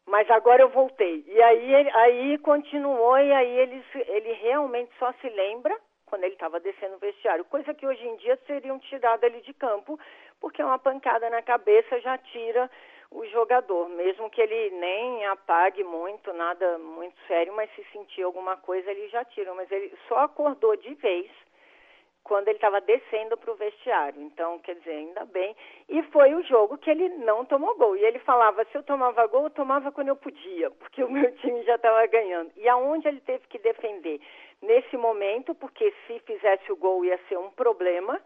mas 0.05 0.29
agora 0.31 0.62
eu 0.62 0.68
voltei. 0.68 1.25
E 1.29 1.42
aí, 1.42 1.90
aí 1.90 2.38
continuou, 2.38 3.16
e 3.18 3.33
aí 3.33 3.59
ele, 3.61 3.85
ele 3.94 4.33
realmente 4.35 4.90
só 4.98 5.12
se 5.20 5.29
lembra 5.29 5.79
quando 6.12 6.25
ele 6.25 6.35
estava 6.35 6.61
descendo 6.61 6.96
o 6.96 6.98
vestiário, 6.98 7.42
coisa 7.46 7.72
que 7.72 7.87
hoje 7.87 8.07
em 8.07 8.16
dia 8.16 8.38
seriam 8.46 8.79
tirado 8.81 9.25
ele 9.25 9.40
de 9.40 9.55
campo, 9.55 9.98
porque 10.38 10.62
uma 10.62 10.79
pancada 10.79 11.31
na 11.31 11.40
cabeça 11.40 11.98
já 12.01 12.18
tira 12.18 12.70
o 13.11 13.25
jogador, 13.29 13.88
mesmo 13.88 14.29
que 14.29 14.42
ele 14.42 14.70
nem 14.77 15.25
apague 15.29 15.83
muito, 15.83 16.31
nada 16.35 16.77
muito 16.77 17.16
sério, 17.27 17.55
mas 17.55 17.75
se 17.75 17.83
sentir 17.92 18.25
alguma 18.25 18.59
coisa 18.59 18.90
ele 18.90 19.09
já 19.09 19.25
tira. 19.25 19.55
Mas 19.55 19.72
ele 19.72 19.90
só 20.07 20.18
acordou 20.18 20.77
de 20.77 20.92
vez 20.96 21.31
quando 22.22 22.48
ele 22.48 22.59
estava 22.59 22.81
descendo 22.83 23.37
para 23.38 23.51
o 23.51 23.57
vestiário. 23.57 24.20
Então, 24.20 24.59
quer 24.59 24.75
dizer, 24.77 24.92
ainda 24.92 25.25
bem. 25.25 25.57
E 25.88 26.03
foi 26.05 26.35
o 26.35 26.42
jogo 26.44 26.77
que 26.77 26.90
ele 26.90 27.09
não 27.09 27.44
tomou 27.46 27.75
gol. 27.77 27.96
E 27.96 28.05
ele 28.05 28.18
falava: 28.20 28.64
se 28.66 28.77
eu 28.77 28.83
tomava 28.83 29.27
gol, 29.27 29.44
eu 29.44 29.51
tomava 29.51 29.90
quando 29.90 30.09
eu 30.09 30.16
podia, 30.16 30.70
porque 30.72 31.03
o 31.03 31.11
meu 31.11 31.33
time 31.40 31.62
já 31.64 31.77
estava 31.77 32.07
ganhando. 32.07 32.51
E 32.57 32.68
aonde 32.68 33.09
ele 33.09 33.20
teve 33.20 33.46
que 33.48 33.59
defender? 33.59 34.20
Nesse 34.62 34.96
momento, 34.96 35.55
porque 35.55 35.92
se 36.07 36.18
fizesse 36.20 36.70
o 36.70 36.77
gol 36.77 37.05
ia 37.05 37.18
ser 37.29 37.37
um 37.37 37.51
problema. 37.51 38.20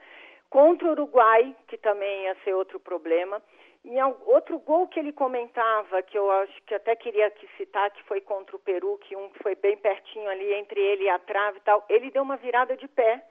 Contra 0.51 0.89
o 0.89 0.91
Uruguai, 0.93 1.57
que 1.67 1.77
também 1.79 2.25
ia 2.25 2.37
ser 2.45 2.55
outro 2.55 2.79
problema. 2.79 3.43
E 3.85 3.97
outro 4.27 4.59
gol 4.59 4.89
que 4.89 4.99
ele 4.99 5.13
comentava, 5.13 6.03
que 6.03 6.19
eu 6.19 6.31
acho 6.31 6.63
que 6.65 6.75
até 6.75 6.95
queria 6.97 7.31
que 7.31 7.47
citar, 7.57 7.91
que 7.91 8.03
foi 8.05 8.21
contra 8.21 8.57
o 8.57 8.59
Peru, 8.59 8.99
que 8.99 9.17
um 9.17 9.31
foi 9.43 9.55
bem 9.55 9.77
pertinho 9.77 10.29
ali 10.29 10.55
entre 10.55 10.81
ele 10.81 11.05
e 11.05 11.09
a 11.09 11.19
trave 11.19 11.59
e 11.59 11.61
tal, 11.63 11.85
ele 11.89 12.11
deu 12.11 12.23
uma 12.23 12.37
virada 12.37 12.77
de 12.77 12.89
pé 12.89 13.23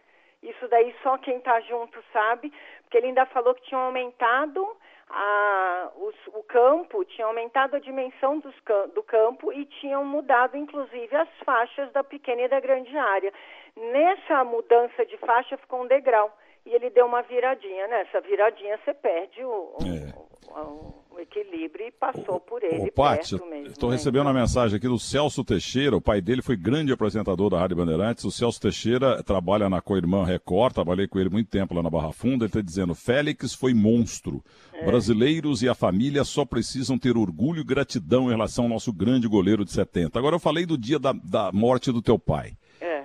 isso 0.46 0.68
daí 0.68 0.96
só 1.02 1.18
quem 1.18 1.38
está 1.38 1.60
junto 1.62 2.04
sabe, 2.14 2.54
porque 2.84 2.98
ele 2.98 3.08
ainda 3.08 3.26
falou 3.26 3.56
que 3.56 3.64
tinha 3.64 3.80
aumentado 3.80 4.78
a, 5.10 5.92
os, 5.96 6.16
o 6.34 6.44
campo, 6.44 7.06
tinha 7.06 7.28
aumentado 7.28 7.76
a 7.76 7.80
dimensão 7.80 8.40
dos, 8.40 8.56
do 8.94 9.04
campo 9.04 9.54
e 9.54 9.66
tinham 9.66 10.04
mudado, 10.04 10.58
inclusive, 10.58 11.16
as 11.16 11.30
faixas 11.44 11.92
da 11.92 12.04
pequena 12.04 12.42
e 12.42 12.48
da 12.48 12.60
grande 12.60 12.96
área. 12.98 13.32
Nessa 13.76 14.44
mudança 14.44 15.06
de 15.06 15.18
faixa 15.18 15.58
ficou 15.58 15.84
um 15.84 15.88
degrau. 15.88 16.32
E 16.66 16.74
ele 16.74 16.90
deu 16.90 17.06
uma 17.06 17.22
viradinha. 17.22 17.88
Nessa 17.88 18.22
viradinha 18.22 18.80
você 18.84 18.94
perde 18.94 19.44
o, 19.44 19.78
é. 19.82 20.14
o, 20.18 20.60
o 20.60 21.06
o 21.16 21.20
equilíbrio 21.20 21.88
e 21.88 21.92
passou 21.92 22.36
o, 22.36 22.40
por 22.40 22.64
ele. 22.64 22.90
Ô, 22.90 22.92
Paty, 22.92 23.36
estou 23.66 23.90
né? 23.90 23.96
recebendo 23.96 24.24
uma 24.24 24.34
mensagem 24.34 24.78
aqui 24.78 24.88
do 24.88 25.00
Celso 25.00 25.44
Teixeira, 25.44 25.96
o 25.96 26.02
pai 26.02 26.22
dele 26.22 26.42
foi 26.42 26.58
grande 26.58 26.92
apresentador 26.92 27.50
da 27.50 27.58
Rádio 27.58 27.78
Bandeirantes. 27.78 28.26
O 28.26 28.32
Celso 28.32 28.60
Teixeira 28.60 29.24
trabalha 29.24 29.70
na 29.70 29.82
Coirmã 29.82 30.26
Record, 30.26 30.74
trabalhei 30.74 31.08
com 31.08 31.20
ele 31.20 31.30
muito 31.30 31.50
tempo 31.50 31.74
lá 31.74 31.82
na 31.82 31.90
Barra 31.90 32.12
Funda. 32.12 32.46
Ele 32.46 32.50
está 32.50 32.62
dizendo: 32.62 32.94
Félix 32.94 33.54
foi 33.54 33.74
monstro. 33.74 34.44
É. 34.74 34.86
Brasileiros 34.86 35.64
e 35.64 35.70
a 35.70 35.74
família 35.74 36.24
só 36.24 36.44
precisam 36.44 36.98
ter 36.98 37.16
orgulho 37.16 37.62
e 37.62 37.66
gratidão 37.66 38.28
em 38.28 38.32
relação 38.32 38.66
ao 38.66 38.70
nosso 38.70 38.92
grande 38.92 39.28
goleiro 39.28 39.64
de 39.64 39.72
70. 39.72 40.20
Agora 40.20 40.36
eu 40.36 40.40
falei 40.40 40.66
do 40.66 40.78
dia 40.78 41.00
da, 41.00 41.14
da 41.14 41.52
morte 41.52 41.92
do 41.92 42.02
teu 42.02 42.20
pai. 42.20 42.54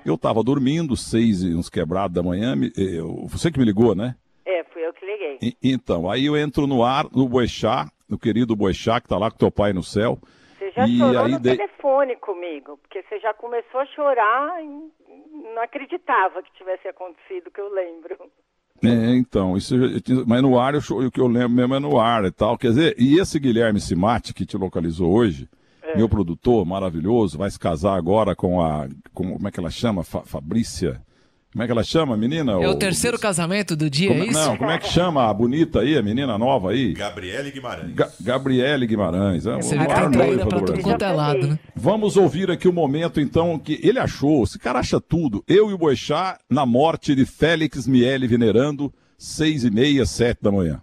Eu 0.05 0.15
estava 0.15 0.43
dormindo, 0.43 0.97
seis 0.97 1.43
e 1.43 1.55
uns 1.55 1.69
quebrados 1.69 2.15
da 2.15 2.23
manhã. 2.23 2.55
Eu, 2.77 3.27
você 3.27 3.51
que 3.51 3.59
me 3.59 3.65
ligou, 3.65 3.95
né? 3.95 4.17
É, 4.45 4.65
fui 4.65 4.87
eu 4.87 4.93
que 4.93 5.05
liguei. 5.05 5.39
E, 5.43 5.57
então, 5.63 6.11
aí 6.11 6.27
eu 6.27 6.37
entro 6.37 6.67
no 6.67 6.83
ar, 6.83 7.07
no 7.13 7.29
Boechat, 7.29 7.91
no 8.09 8.19
querido 8.19 8.57
Boixá, 8.57 9.01
que 9.01 9.07
está 9.07 9.17
lá 9.17 9.31
com 9.31 9.39
teu 9.39 9.51
pai 9.51 9.73
no 9.73 9.83
céu. 9.83 10.19
Você 10.59 10.71
já 10.73 10.87
e 10.87 10.99
chorou 10.99 11.25
aí 11.25 11.33
no 11.33 11.41
de... 11.41 11.57
telefone 11.57 12.17
comigo, 12.17 12.79
porque 12.79 13.03
você 13.03 13.19
já 13.21 13.33
começou 13.33 13.81
a 13.81 13.87
chorar 13.87 14.63
e 14.63 14.67
não 15.55 15.63
acreditava 15.63 16.43
que 16.43 16.53
tivesse 16.55 16.89
acontecido, 16.89 17.51
que 17.51 17.61
eu 17.61 17.73
lembro. 17.73 18.17
É, 18.83 19.15
então, 19.15 19.57
isso, 19.57 19.75
mas 20.27 20.43
no 20.43 20.59
ar, 20.59 20.75
eu, 20.75 20.81
o 20.81 21.11
que 21.11 21.21
eu 21.21 21.27
lembro 21.27 21.51
mesmo 21.51 21.75
é 21.75 21.79
no 21.79 22.01
ar 22.01 22.25
e 22.25 22.31
tal. 22.31 22.57
Quer 22.57 22.69
dizer, 22.69 22.95
e 22.99 23.21
esse 23.21 23.39
Guilherme 23.39 23.79
Simati, 23.79 24.33
que 24.33 24.47
te 24.47 24.57
localizou 24.57 25.13
hoje. 25.13 25.49
Meu 26.01 26.09
produtor 26.09 26.65
maravilhoso, 26.65 27.37
vai 27.37 27.51
se 27.51 27.59
casar 27.59 27.95
agora 27.95 28.35
com 28.35 28.61
a, 28.63 28.89
com, 29.13 29.35
como 29.35 29.49
é 29.49 29.51
que 29.51 29.61
ela 29.61 29.71
chama? 29.71 30.03
Fa, 30.03 30.23
Fabrícia, 30.25 31.01
como 31.53 31.63
é 31.63 31.67
que 31.67 31.73
ela 31.73 31.83
chama, 31.85 32.17
menina? 32.17 32.53
É 32.53 32.69
o, 32.69 32.71
o 32.71 32.75
terceiro 32.75 33.19
casamento 33.19 33.77
do 33.77 33.91
dia, 33.91 34.09
como, 34.09 34.23
é 34.23 34.27
isso? 34.27 34.39
Não, 34.39 34.57
como 34.57 34.71
é 34.71 34.79
que 34.79 34.89
chama 34.89 35.29
a 35.29 35.35
bonita 35.35 35.81
aí, 35.81 35.99
a 35.99 36.03
menina 36.03 36.39
nova 36.39 36.71
aí? 36.71 36.95
Gabriele 36.95 37.51
Guimarães. 37.51 37.95
Ga 37.95 38.09
Gabriele 38.19 38.87
Guimarães. 38.87 39.47
É, 39.47 39.57
Você 39.57 39.77
vê 39.77 39.87
que 39.87 39.95
tem 39.95 40.11
traída 40.11 40.47
pra 40.47 40.61
tudo 40.61 40.81
quanto 40.81 41.05
é 41.05 41.13
lado, 41.13 41.47
né? 41.49 41.59
Vamos 41.77 42.17
ouvir 42.17 42.51
aqui 42.51 42.67
o 42.67 42.73
momento, 42.73 43.21
então, 43.21 43.59
que 43.59 43.79
ele 43.83 43.99
achou, 43.99 44.43
esse 44.45 44.59
cara 44.59 44.79
acha 44.79 44.99
tudo. 45.01 45.45
Eu 45.47 45.71
e 45.71 45.75
o 45.75 45.79
Boixá 45.79 46.39
na 46.49 46.65
morte 46.65 47.15
de 47.15 47.27
Félix 47.27 47.87
Miele 47.87 48.27
venerando, 48.27 48.91
seis 49.19 49.65
e 49.65 49.71
meia, 49.71 50.07
sete 50.07 50.39
da 50.41 50.51
manhã. 50.51 50.81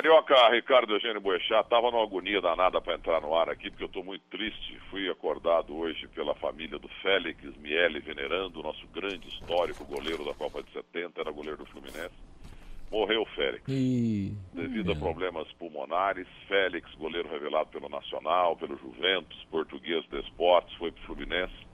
Carioca, 0.00 0.48
Ricardo 0.48 0.94
Eugênio 0.94 1.20
Boechat, 1.20 1.62
estava 1.62 1.90
numa 1.90 2.02
agonia 2.02 2.40
danada 2.40 2.80
para 2.80 2.94
entrar 2.94 3.20
no 3.20 3.34
ar 3.34 3.50
aqui, 3.50 3.68
porque 3.68 3.84
eu 3.84 3.86
estou 3.86 4.02
muito 4.02 4.22
triste. 4.30 4.80
Fui 4.88 5.10
acordado 5.10 5.76
hoje 5.76 6.08
pela 6.08 6.34
família 6.36 6.78
do 6.78 6.88
Félix 7.02 7.38
Miele 7.58 8.00
Venerando, 8.00 8.62
nosso 8.62 8.86
grande 8.86 9.28
histórico 9.28 9.84
goleiro 9.84 10.24
da 10.24 10.32
Copa 10.32 10.62
de 10.62 10.72
70, 10.72 11.20
era 11.20 11.30
goleiro 11.30 11.58
do 11.58 11.66
Fluminense. 11.66 12.14
Morreu 12.90 13.20
o 13.20 13.26
Félix. 13.26 13.62
E... 13.68 14.32
Devido 14.54 14.92
a 14.92 14.96
problemas 14.96 15.52
pulmonares, 15.58 16.26
Félix, 16.48 16.90
goleiro 16.94 17.28
revelado 17.28 17.68
pelo 17.68 17.90
Nacional, 17.90 18.56
pelo 18.56 18.78
Juventus, 18.78 19.46
português 19.50 20.02
de 20.08 20.18
esportes, 20.20 20.74
foi 20.78 20.90
para 20.92 21.02
o 21.02 21.06
Fluminense 21.08 21.69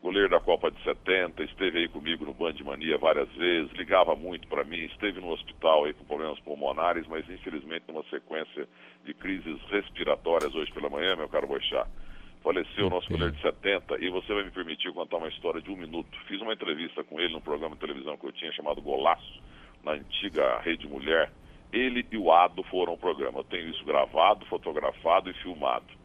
goleiro 0.00 0.30
da 0.30 0.40
Copa 0.40 0.70
de 0.70 0.82
70, 0.82 1.42
esteve 1.44 1.78
aí 1.78 1.88
comigo 1.88 2.24
no 2.24 2.32
Band 2.32 2.54
Mania 2.64 2.96
várias 2.96 3.28
vezes, 3.32 3.70
ligava 3.72 4.16
muito 4.16 4.48
para 4.48 4.64
mim, 4.64 4.78
esteve 4.84 5.20
no 5.20 5.30
hospital 5.30 5.84
aí 5.84 5.92
com 5.92 6.04
problemas 6.04 6.40
pulmonares, 6.40 7.06
mas 7.06 7.28
infelizmente 7.28 7.84
numa 7.88 8.02
sequência 8.04 8.66
de 9.04 9.12
crises 9.14 9.60
respiratórias 9.70 10.54
hoje 10.54 10.72
pela 10.72 10.88
manhã, 10.88 11.16
meu 11.16 11.28
caro 11.28 11.46
Boixá. 11.46 11.86
Faleceu 12.42 12.86
o 12.86 12.90
nosso 12.90 13.10
goleiro 13.10 13.32
de 13.32 13.42
70 13.42 13.98
e 14.02 14.08
você 14.08 14.32
vai 14.32 14.44
me 14.44 14.50
permitir 14.50 14.90
contar 14.92 15.18
uma 15.18 15.28
história 15.28 15.60
de 15.60 15.70
um 15.70 15.76
minuto. 15.76 16.08
Fiz 16.26 16.40
uma 16.40 16.54
entrevista 16.54 17.04
com 17.04 17.20
ele 17.20 17.34
num 17.34 17.40
programa 17.40 17.74
de 17.74 17.82
televisão 17.82 18.16
que 18.16 18.26
eu 18.26 18.32
tinha 18.32 18.50
chamado 18.52 18.80
Golaço, 18.80 19.42
na 19.84 19.92
antiga 19.92 20.58
Rede 20.60 20.88
Mulher. 20.88 21.30
Ele 21.70 22.04
e 22.10 22.16
o 22.16 22.32
Ado 22.32 22.62
foram 22.64 22.92
ao 22.92 22.98
programa. 22.98 23.40
Eu 23.40 23.44
tenho 23.44 23.68
isso 23.68 23.84
gravado, 23.84 24.46
fotografado 24.46 25.28
e 25.28 25.34
filmado. 25.34 25.99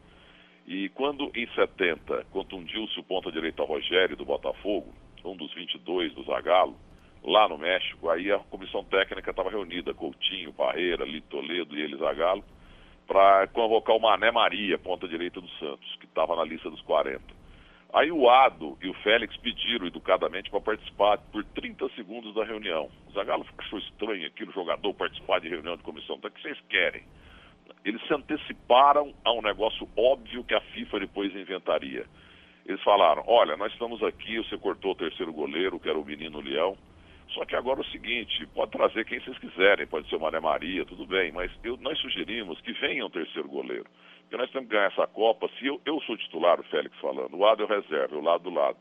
E 0.68 0.90
quando 0.90 1.32
em 1.36 1.48
70 1.54 2.26
contundiu-se 2.32 3.00
o 3.00 3.04
ponta-direita 3.04 3.64
Rogério 3.64 4.16
do 4.16 4.26
Botafogo, 4.26 4.94
um 5.24 5.36
dos 5.36 5.54
22 5.54 6.14
do 6.14 6.24
Zagallo, 6.24 6.76
lá 7.24 7.48
no 7.48 7.58
México, 7.58 8.10
aí 8.10 8.32
a 8.32 8.40
comissão 8.40 8.84
técnica 8.84 9.32
estava 9.32 9.50
reunida, 9.50 9.94
Coutinho, 9.94 10.52
Barreira, 10.52 11.06
Lito 11.06 11.28
Toledo 11.30 11.78
e 11.78 11.82
ele 11.82 11.98
Zagallo, 11.98 12.44
para 13.08 13.48
convocar 13.48 13.96
o 13.96 14.00
Mané 14.00 14.32
Maria, 14.32 14.78
ponta-direita 14.80 15.40
do 15.40 15.50
Santos, 15.60 15.96
que 15.98 16.06
estava 16.06 16.36
na 16.36 16.44
lista 16.44 16.70
dos 16.70 16.82
40. 16.82 17.22
Aí 17.94 18.12
o 18.12 18.30
Ado 18.30 18.78
e 18.82 18.90
o 18.90 18.94
Félix 18.96 19.38
pediram 19.38 19.86
educadamente 19.86 20.50
para 20.50 20.60
participar 20.60 21.18
por 21.32 21.44
30 21.46 21.88
segundos 21.90 22.34
da 22.34 22.44
reunião. 22.44 22.90
O 23.08 23.12
Zagallo 23.14 23.46
achou 23.58 23.80
estranho 23.80 24.28
aquilo, 24.28 24.52
o 24.52 24.54
jogador 24.54 24.94
participar 24.96 25.40
de 25.40 25.48
reunião 25.48 25.78
de 25.78 25.84
comissão. 25.84 26.16
Então, 26.16 26.30
o 26.30 26.34
que 26.34 26.42
vocês 26.42 26.60
querem? 26.68 27.04
Eles 27.86 28.02
se 28.08 28.14
anteciparam 28.14 29.14
a 29.24 29.32
um 29.32 29.44
negócio 29.44 29.88
óbvio 29.96 30.44
que 30.44 30.56
a 30.56 30.60
FIFA 30.60 31.02
depois 31.02 31.36
inventaria. 31.36 32.06
Eles 32.66 32.82
falaram, 32.82 33.24
olha, 33.28 33.56
nós 33.56 33.72
estamos 33.72 34.02
aqui, 34.02 34.38
você 34.40 34.58
cortou 34.58 34.94
o 34.94 34.96
terceiro 34.96 35.32
goleiro, 35.32 35.80
que 35.80 35.88
era 35.88 36.00
o 36.00 36.04
menino 36.04 36.42
Leão, 36.42 36.76
só 37.30 37.46
que 37.46 37.56
agora 37.56 37.80
é 37.80 37.84
o 37.84 37.92
seguinte, 37.92 38.46
pode 38.48 38.72
trazer 38.72 39.06
quem 39.06 39.20
vocês 39.20 39.38
quiserem, 39.38 39.86
pode 39.86 40.10
ser 40.10 40.16
o 40.16 40.20
Mané 40.20 40.40
Maria, 40.40 40.84
tudo 40.84 41.06
bem, 41.06 41.32
mas 41.32 41.52
eu, 41.64 41.78
nós 41.78 42.00
sugerimos 42.00 42.60
que 42.62 42.74
venha 42.74 43.06
um 43.06 43.10
terceiro 43.10 43.48
goleiro. 43.48 43.86
Porque 44.22 44.38
nós 44.38 44.50
temos 44.50 44.68
que 44.68 44.74
ganhar 44.74 44.92
essa 44.92 45.06
Copa. 45.06 45.48
Se 45.60 45.68
eu, 45.68 45.80
eu 45.86 46.02
sou 46.02 46.18
titular, 46.18 46.60
o 46.60 46.64
Félix 46.64 46.98
falando, 47.00 47.36
o 47.36 47.46
Ado 47.46 47.62
é 47.62 47.66
o 47.66 47.70
reserva, 47.70 48.16
o 48.16 48.22
lado 48.22 48.46
do 48.46 48.50
lado. 48.50 48.78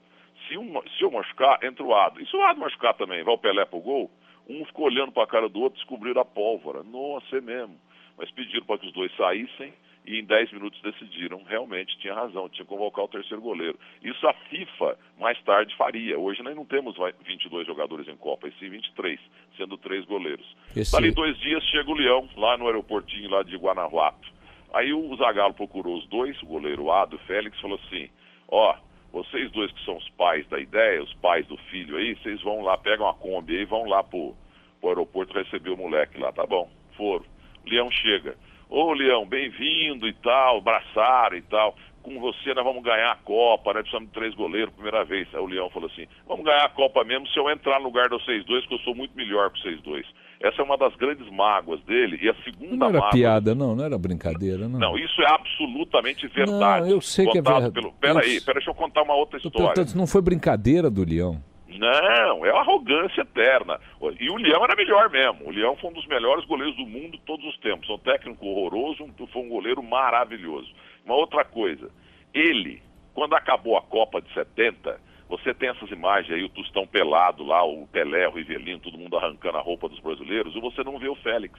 Se, 0.49 0.57
um, 0.57 0.81
se 0.97 1.03
eu 1.03 1.11
machucar, 1.11 1.63
entra 1.63 1.85
o 1.85 1.95
Ado. 1.95 2.23
E 2.23 2.27
se 2.27 2.35
o 2.35 2.43
Ado 2.43 2.59
machucar 2.61 2.95
também, 2.95 3.23
vai 3.23 3.35
o 3.35 3.39
Pelé 3.39 3.67
pro 3.67 3.81
gol, 3.81 4.11
um 4.49 4.65
ficou 4.65 4.87
olhando 4.87 5.13
para 5.13 5.25
a 5.25 5.27
cara 5.27 5.49
do 5.49 5.61
outro, 5.61 5.79
descobriram 5.79 6.23
a 6.23 6.25
pólvora. 6.25 6.83
Nossa, 6.83 7.37
é 7.37 7.41
mesmo. 7.41 7.79
Mas 8.17 8.31
pediram 8.31 8.65
para 8.65 8.79
que 8.79 8.87
os 8.87 8.93
dois 8.93 9.15
saíssem 9.17 9.73
e 10.07 10.19
em 10.21 10.25
10 10.25 10.53
minutos 10.53 10.81
decidiram, 10.83 11.43
realmente 11.45 11.97
tinha 11.99 12.15
razão, 12.15 12.49
tinha 12.49 12.65
que 12.65 12.71
convocar 12.71 13.07
o 13.07 13.09
terceiro 13.09 13.41
goleiro. 13.41 13.79
Isso 14.03 14.27
a 14.27 14.35
FIFA 14.35 14.99
mais 15.19 15.41
tarde 15.43 15.75
faria. 15.77 16.19
Hoje 16.19 16.43
nós 16.43 16.55
não 16.55 16.65
temos 16.65 16.97
22 17.27 17.67
jogadores 17.67 18.07
em 18.07 18.17
Copa, 18.17 18.47
e 18.47 18.53
sim 18.59 18.69
23, 18.69 19.19
sendo 19.57 19.79
três 19.79 20.05
goleiros. 20.05 20.47
Esse... 20.77 20.93
Dali 20.93 21.11
dois 21.11 21.39
dias 21.39 21.65
chega 21.65 21.91
o 21.91 21.95
Leão, 21.95 22.29
lá 22.37 22.57
no 22.59 22.67
aeroportinho 22.67 23.31
lá 23.31 23.43
de 23.43 23.57
Guanajuato. 23.57 24.33
Aí 24.75 24.93
o 24.93 25.17
Zagallo 25.17 25.55
procurou 25.55 25.97
os 25.97 26.07
dois, 26.09 26.41
o 26.43 26.47
goleiro 26.47 26.91
Ado, 26.91 27.17
o 27.17 27.21
Félix, 27.21 27.59
falou 27.61 27.81
assim, 27.87 28.11
ó, 28.49 28.77
vocês 29.13 29.51
dois 29.53 29.71
que 29.71 29.85
são 29.85 29.97
os 29.97 30.09
pais 30.11 30.47
da 30.49 30.59
ideia, 30.59 31.03
os 31.03 31.15
pais 31.15 31.47
do 31.47 31.57
filho 31.57 31.97
aí, 31.97 32.15
vocês 32.17 32.43
vão 32.43 32.61
lá, 32.61 32.77
pegam 32.77 33.09
a 33.09 33.15
Kombi 33.15 33.55
aí 33.55 33.63
e 33.63 33.65
vão 33.65 33.85
lá 33.85 34.03
pro, 34.03 34.35
pro 34.81 34.91
aeroporto 34.91 35.33
receber 35.33 35.71
o 35.71 35.77
moleque 35.77 36.19
lá, 36.19 36.33
tá 36.33 36.45
bom? 36.45 36.69
Foram. 36.97 37.25
Leão 37.67 37.91
chega. 37.91 38.37
Ô 38.69 38.93
Leão, 38.93 39.27
bem-vindo 39.27 40.09
e 40.09 40.13
tal, 40.15 40.59
abraçaram 40.59 41.37
e 41.37 41.43
tal. 41.43 41.77
Com 42.03 42.21
você 42.21 42.53
nós 42.53 42.65
vamos 42.65 42.83
ganhar 42.83 43.13
a 43.13 43.17
Copa, 43.17 43.73
nós 43.73 43.83
precisamos 43.83 44.09
de 44.09 44.15
três 44.15 44.35
goleiros, 44.35 44.75
primeira 44.75 45.05
vez. 45.05 45.27
Aí 45.33 45.41
o 45.41 45.47
Leão 45.47 45.71
falou 45.71 45.89
assim, 45.91 46.07
vamos 46.27 46.45
ganhar 46.45 46.65
a 46.65 46.69
Copa 46.69 47.03
mesmo 47.05 47.27
se 47.29 47.39
eu 47.39 47.49
entrar 47.51 47.79
no 47.79 47.87
lugar 47.87 48.09
do 48.09 48.17
6-2, 48.19 48.67
que 48.67 48.75
eu 48.75 48.79
sou 48.81 48.95
muito 48.95 49.17
melhor 49.17 49.51
que 49.51 49.67
o 49.67 49.71
6-2. 49.71 50.05
Essa 50.43 50.61
é 50.61 50.65
uma 50.65 50.77
das 50.77 50.95
grandes 50.97 51.27
mágoas 51.31 51.81
dele. 51.85 52.19
E 52.21 52.29
a 52.29 52.35
segunda 52.43 52.77
Não 52.77 52.89
era 52.89 52.99
mágoa... 52.99 53.11
piada, 53.11 53.55
não, 53.55 53.75
não 53.75 53.85
era 53.85 53.97
brincadeira, 53.97 54.69
não. 54.69 54.79
Não, 54.79 54.99
isso 54.99 55.23
é 55.23 55.33
absolutamente 55.33 56.29
verdade. 56.29 56.89
Não, 56.89 56.95
eu 56.97 57.01
sei 57.01 57.27
que 57.27 57.39
é 57.39 57.43
verdade. 57.43 57.73
Pelo... 57.73 57.93
Pera 57.93 58.21
aí, 58.21 58.39
pera, 58.41 58.59
deixa 58.59 58.71
eu 58.71 58.75
contar 58.75 59.03
uma 59.03 59.15
outra 59.15 59.39
história. 59.39 59.69
Portanto, 59.69 59.95
não 59.95 60.07
foi 60.07 60.21
brincadeira 60.21 60.91
do 60.91 61.03
Leão. 61.03 61.43
Não, 61.79 62.47
é 62.47 62.53
uma 62.53 62.61
arrogância 62.61 63.23
eterna. 63.23 63.81
E 64.21 64.31
o 64.31 64.37
Leão 64.37 64.63
era 64.65 64.77
melhor 64.77 65.11
mesmo. 65.11 65.47
O 65.47 65.51
Leão 65.51 65.77
foi 65.77 65.91
um 65.91 65.95
dos 65.95 66.07
melhores 66.07 66.45
goleiros 66.45 66.77
do 66.77 66.87
mundo 66.87 67.19
todos 67.27 67.45
os 67.47 67.59
tempos. 67.59 67.89
Um 67.91 67.99
técnico 67.99 68.47
horroroso, 68.47 69.09
foi 69.33 69.43
um 69.43 69.49
goleiro 69.49 69.83
maravilhoso. 69.83 70.73
Uma 71.05 71.17
outra 71.17 71.45
coisa, 71.45 71.91
ele, 72.33 72.81
quando 73.13 73.35
acabou 73.35 73.77
a 73.77 73.83
Copa 73.83 74.23
de 74.23 74.33
70, 74.33 75.01
você 75.29 75.53
tem 75.53 75.71
essas 75.71 75.91
imagens 75.91 76.33
aí, 76.33 76.45
o 76.45 76.49
Tostão 76.49 76.87
pelado 76.87 77.43
lá, 77.45 77.65
o 77.65 77.89
Pelé, 77.89 78.29
o 78.29 78.33
Rivelino, 78.33 78.79
todo 78.79 78.99
mundo 78.99 79.17
arrancando 79.17 79.59
a 79.59 79.63
roupa 79.63 79.89
dos 79.89 79.99
brasileiros, 79.99 80.55
e 80.55 80.61
você 80.61 80.85
não 80.85 80.99
vê 80.99 81.09
o 81.09 81.17
Félix. 81.17 81.59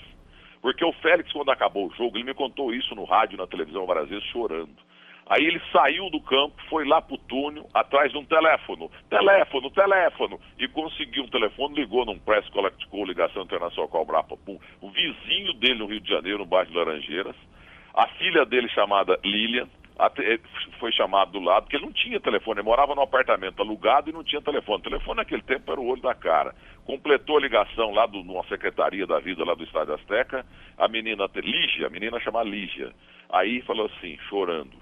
Porque 0.62 0.84
o 0.86 0.94
Félix, 0.94 1.32
quando 1.32 1.52
acabou 1.52 1.88
o 1.88 1.94
jogo, 1.94 2.18
ele 2.18 2.24
me 2.24 2.34
contou 2.34 2.74
isso 2.74 2.96
no 2.96 3.04
rádio, 3.04 3.38
na 3.38 3.48
televisão 3.48 3.86
vezes, 3.86 4.24
chorando. 4.26 4.76
Aí 5.28 5.44
ele 5.44 5.60
saiu 5.72 6.10
do 6.12 6.22
campo, 6.22 6.56
foi 6.70 6.88
lá 6.88 7.02
pro 7.02 7.18
túnel, 7.18 7.68
atrás 7.74 8.12
de 8.12 8.18
um 8.18 8.24
teléfono, 8.24 8.92
teléfono, 9.10 9.72
teléfono, 9.72 10.40
e 10.60 10.68
conseguiu 10.68 11.24
um 11.24 11.28
telefone, 11.28 11.76
ligou 11.76 12.06
num 12.06 12.20
Press 12.20 12.48
Collect 12.50 12.88
Call, 12.88 13.06
ligação 13.06 13.42
internacional 13.42 13.90
com 13.90 14.02
o 14.02 14.06
Brapa, 14.06 14.38
o 14.82 14.90
vizinho 14.92 15.54
dele 15.54 15.80
no 15.80 15.88
Rio 15.88 16.00
de 16.00 16.10
Janeiro, 16.10 16.40
no 16.40 16.46
bairro 16.46 16.70
de 16.70 16.78
Laranjeiras, 16.78 17.36
a 17.96 18.08
filha 18.10 18.46
dele 18.46 18.70
chamada 18.70 19.20
Lilian, 19.24 19.68
até, 19.98 20.38
foi 20.80 20.92
chamado 20.92 21.32
do 21.32 21.40
lado, 21.40 21.64
porque 21.64 21.78
ele 21.78 21.86
não 21.86 21.94
tinha 21.94 22.20
telefone, 22.20 22.60
ele 22.60 22.68
morava 22.68 22.94
num 22.94 23.02
apartamento 23.02 23.62
alugado 23.62 24.10
e 24.10 24.14
não 24.14 24.24
tinha 24.24 24.42
telefone. 24.42 24.80
O 24.80 24.84
telefone 24.84 25.18
naquele 25.18 25.42
tempo 25.42 25.72
era 25.72 25.80
o 25.80 25.88
olho 25.88 26.02
da 26.02 26.14
cara. 26.14 26.54
Completou 26.84 27.38
a 27.38 27.42
ligação 27.42 27.92
lá 27.92 28.06
de 28.06 28.18
uma 28.18 28.44
secretaria 28.48 29.08
da 29.08 29.20
vida 29.20 29.46
lá 29.46 29.56
do 29.56 29.64
Estádio 29.64 29.94
Azteca, 29.94 30.46
a 30.78 30.88
menina, 30.90 31.30
Lígia, 31.36 31.88
a 31.88 31.90
menina 31.90 32.20
chama 32.20 32.44
Lígia. 32.44 32.92
Aí 33.30 33.62
falou 33.62 33.86
assim, 33.86 34.18
chorando, 34.30 34.74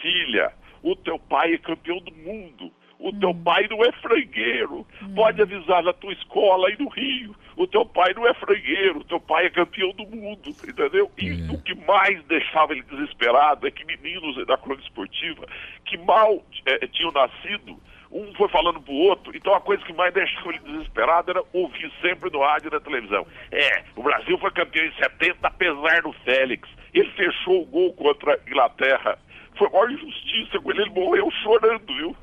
filha, 0.00 0.52
o 0.82 0.96
teu 0.96 1.18
pai 1.18 1.54
é 1.54 1.58
campeão 1.58 1.98
do 1.98 2.12
mundo. 2.12 2.72
O 2.98 3.12
teu 3.18 3.30
hum. 3.30 3.42
pai 3.42 3.66
não 3.68 3.82
é 3.82 3.90
frangueiro. 3.92 4.86
Hum. 5.02 5.14
Pode 5.14 5.40
avisar 5.40 5.82
na 5.82 5.92
tua 5.92 6.12
escola 6.12 6.68
aí 6.68 6.76
no 6.78 6.88
Rio. 6.88 7.34
O 7.56 7.66
teu 7.66 7.84
pai 7.84 8.12
não 8.14 8.26
é 8.26 8.34
frangueiro. 8.34 9.00
O 9.00 9.04
teu 9.04 9.18
pai 9.18 9.46
é 9.46 9.50
campeão 9.50 9.90
do 9.92 10.06
mundo. 10.06 10.50
Entendeu? 10.50 11.10
E 11.16 11.30
é. 11.30 11.52
o 11.52 11.62
que 11.62 11.74
mais 11.86 12.22
deixava 12.24 12.72
ele 12.72 12.82
desesperado 12.82 13.66
é 13.66 13.70
que 13.70 13.84
meninos 13.86 14.46
da 14.46 14.58
crônica 14.58 14.82
esportiva 14.82 15.46
que 15.86 15.96
mal 15.96 16.44
é, 16.66 16.86
tinham 16.88 17.10
nascido 17.10 17.80
um 18.12 18.34
foi 18.34 18.48
falando 18.48 18.80
pro 18.80 18.92
outro, 18.92 19.30
então 19.36 19.54
a 19.54 19.60
coisa 19.60 19.84
que 19.84 19.92
mais 19.92 20.12
deixava 20.12 20.48
ele 20.48 20.58
desesperado 20.58 21.30
era 21.30 21.44
ouvir 21.52 21.92
sempre 22.02 22.28
no 22.30 22.40
rádio 22.40 22.68
e 22.68 22.72
na 22.72 22.80
televisão. 22.80 23.24
É, 23.52 23.84
o 23.94 24.02
Brasil 24.02 24.36
foi 24.38 24.50
campeão 24.50 24.84
em 24.84 24.92
70, 24.94 25.36
apesar 25.42 26.02
do 26.02 26.12
Félix. 26.24 26.68
Ele 26.92 27.08
fechou 27.12 27.62
o 27.62 27.66
gol 27.66 27.92
contra 27.94 28.34
a 28.34 28.50
Inglaterra 28.50 29.16
foi 29.60 29.68
a 29.68 29.70
maior 29.70 29.90
injustiça 29.90 30.58
com 30.58 30.70
ele, 30.70 30.82
ele 30.82 30.90
morreu 30.90 31.30
chorando, 31.42 31.86
viu? 31.86 32.16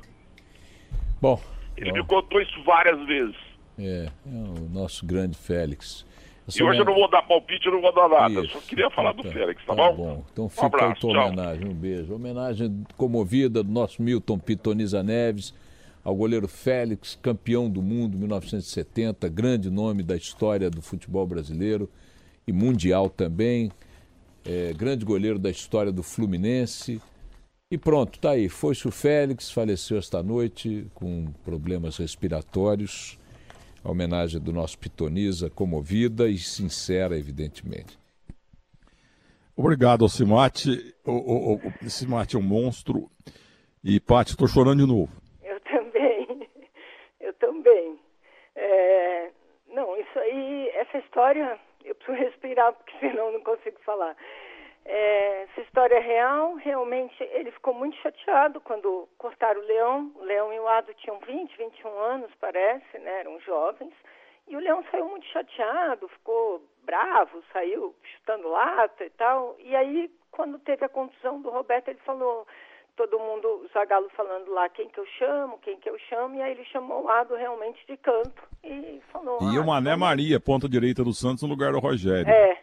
Bom. 1.20 1.40
Ele 1.76 1.90
bom. 1.90 1.98
me 1.98 2.04
contou 2.04 2.42
isso 2.42 2.62
várias 2.64 3.06
vezes. 3.06 3.36
É, 3.78 4.08
é 4.26 4.60
o 4.60 4.68
nosso 4.68 5.06
grande 5.06 5.38
Félix. 5.38 6.04
E 6.56 6.62
hoje 6.62 6.80
eu 6.80 6.84
não 6.84 6.94
vou 6.94 7.08
dar 7.08 7.22
palpite, 7.22 7.66
eu 7.66 7.72
não 7.72 7.80
vou 7.80 7.94
dar 7.94 8.08
nada. 8.08 8.40
Isso. 8.40 8.54
Só 8.54 8.60
queria 8.60 8.90
falar 8.90 9.12
do 9.12 9.22
Félix, 9.22 9.64
tá, 9.64 9.74
tá 9.74 9.74
bom? 9.74 9.94
bom? 9.94 10.24
Então 10.32 10.48
fica 10.48 10.62
um 10.62 10.66
abraço, 10.66 10.86
aí 10.86 11.00
tua 11.00 11.26
homenagem, 11.26 11.68
um 11.68 11.74
beijo. 11.74 12.14
Homenagem 12.14 12.84
comovida 12.96 13.62
do 13.62 13.70
nosso 13.70 14.02
Milton 14.02 14.38
Pitoniza 14.38 15.02
Neves 15.02 15.54
ao 16.02 16.16
goleiro 16.16 16.48
Félix, 16.48 17.18
campeão 17.20 17.68
do 17.68 17.82
mundo 17.82 18.16
1970, 18.16 19.28
grande 19.28 19.70
nome 19.70 20.02
da 20.02 20.16
história 20.16 20.70
do 20.70 20.80
futebol 20.80 21.26
brasileiro 21.26 21.88
e 22.46 22.52
mundial 22.52 23.10
também, 23.10 23.70
é, 24.44 24.72
grande 24.72 25.04
goleiro 25.04 25.38
da 25.38 25.50
história 25.50 25.92
do 25.92 26.02
Fluminense. 26.02 27.00
E 27.70 27.76
pronto, 27.76 28.18
tá 28.18 28.30
aí. 28.30 28.48
Foi-se 28.48 28.88
o 28.88 28.90
Félix, 28.90 29.50
faleceu 29.50 29.98
esta 29.98 30.22
noite 30.22 30.86
com 30.94 31.30
problemas 31.44 31.98
respiratórios. 31.98 33.18
A 33.84 33.90
homenagem 33.90 34.40
do 34.40 34.54
nosso 34.54 34.78
Pitoniza, 34.78 35.50
comovida 35.50 36.30
e 36.30 36.38
sincera, 36.38 37.18
evidentemente. 37.18 37.98
Obrigado, 39.54 40.02
Alcimate. 40.02 40.94
O, 41.04 41.12
o, 41.12 41.54
o, 41.56 41.90
Simate 41.90 42.36
é 42.36 42.38
um 42.38 42.42
monstro. 42.42 43.10
E, 43.84 44.00
Paty, 44.00 44.30
estou 44.30 44.48
chorando 44.48 44.80
de 44.80 44.86
novo. 44.90 45.12
Eu 45.42 45.60
também. 45.60 46.48
Eu 47.20 47.34
também. 47.34 47.98
É... 48.56 49.30
Não, 49.74 49.94
isso 50.00 50.18
aí, 50.18 50.70
essa 50.70 50.96
história, 50.98 51.60
eu 51.84 51.94
preciso 51.96 52.16
respirar, 52.16 52.72
porque 52.72 52.98
senão 52.98 53.30
não 53.30 53.40
consigo 53.42 53.78
falar. 53.84 54.16
É, 54.90 55.42
essa 55.42 55.60
história 55.60 55.96
é 55.96 56.00
real, 56.00 56.54
realmente 56.54 57.14
ele 57.20 57.50
ficou 57.50 57.74
muito 57.74 57.94
chateado 57.98 58.58
quando 58.58 59.06
cortaram 59.18 59.60
o 59.60 59.64
Leão. 59.64 60.10
O 60.16 60.24
Leão 60.24 60.50
e 60.50 60.58
o 60.58 60.66
Ado 60.66 60.94
tinham 60.94 61.18
20, 61.20 61.58
21 61.58 61.98
anos, 61.98 62.30
parece, 62.40 62.98
né? 62.98 63.20
Eram 63.20 63.38
jovens. 63.40 63.92
E 64.48 64.56
o 64.56 64.60
Leão 64.60 64.82
saiu 64.90 65.06
muito 65.06 65.26
chateado, 65.26 66.08
ficou 66.08 66.62
bravo, 66.84 67.42
saiu 67.52 67.94
chutando 68.02 68.48
lata 68.48 69.04
e 69.04 69.10
tal. 69.10 69.56
E 69.58 69.76
aí, 69.76 70.10
quando 70.30 70.58
teve 70.58 70.86
a 70.86 70.88
contusão 70.88 71.42
do 71.42 71.50
Roberto, 71.50 71.88
ele 71.88 72.00
falou, 72.06 72.46
todo 72.96 73.18
mundo, 73.18 73.46
o 73.46 73.68
Zagalo 73.74 74.08
falando 74.16 74.50
lá 74.50 74.70
quem 74.70 74.88
que 74.88 74.98
eu 74.98 75.06
chamo, 75.18 75.58
quem 75.58 75.78
que 75.78 75.90
eu 75.90 75.98
chamo, 76.08 76.36
e 76.36 76.40
aí 76.40 76.52
ele 76.52 76.64
chamou 76.64 77.04
o 77.04 77.08
Ado 77.10 77.34
realmente 77.34 77.78
de 77.86 77.98
canto 77.98 78.42
e 78.64 79.02
falou. 79.12 79.38
E 79.52 79.58
o 79.58 79.66
Mané 79.66 79.94
Maria, 79.96 80.40
ponta 80.40 80.66
direita 80.66 81.04
do 81.04 81.12
Santos, 81.12 81.42
no 81.42 81.48
lugar 81.50 81.72
do 81.72 81.78
Rogério. 81.78 82.30
É. 82.30 82.57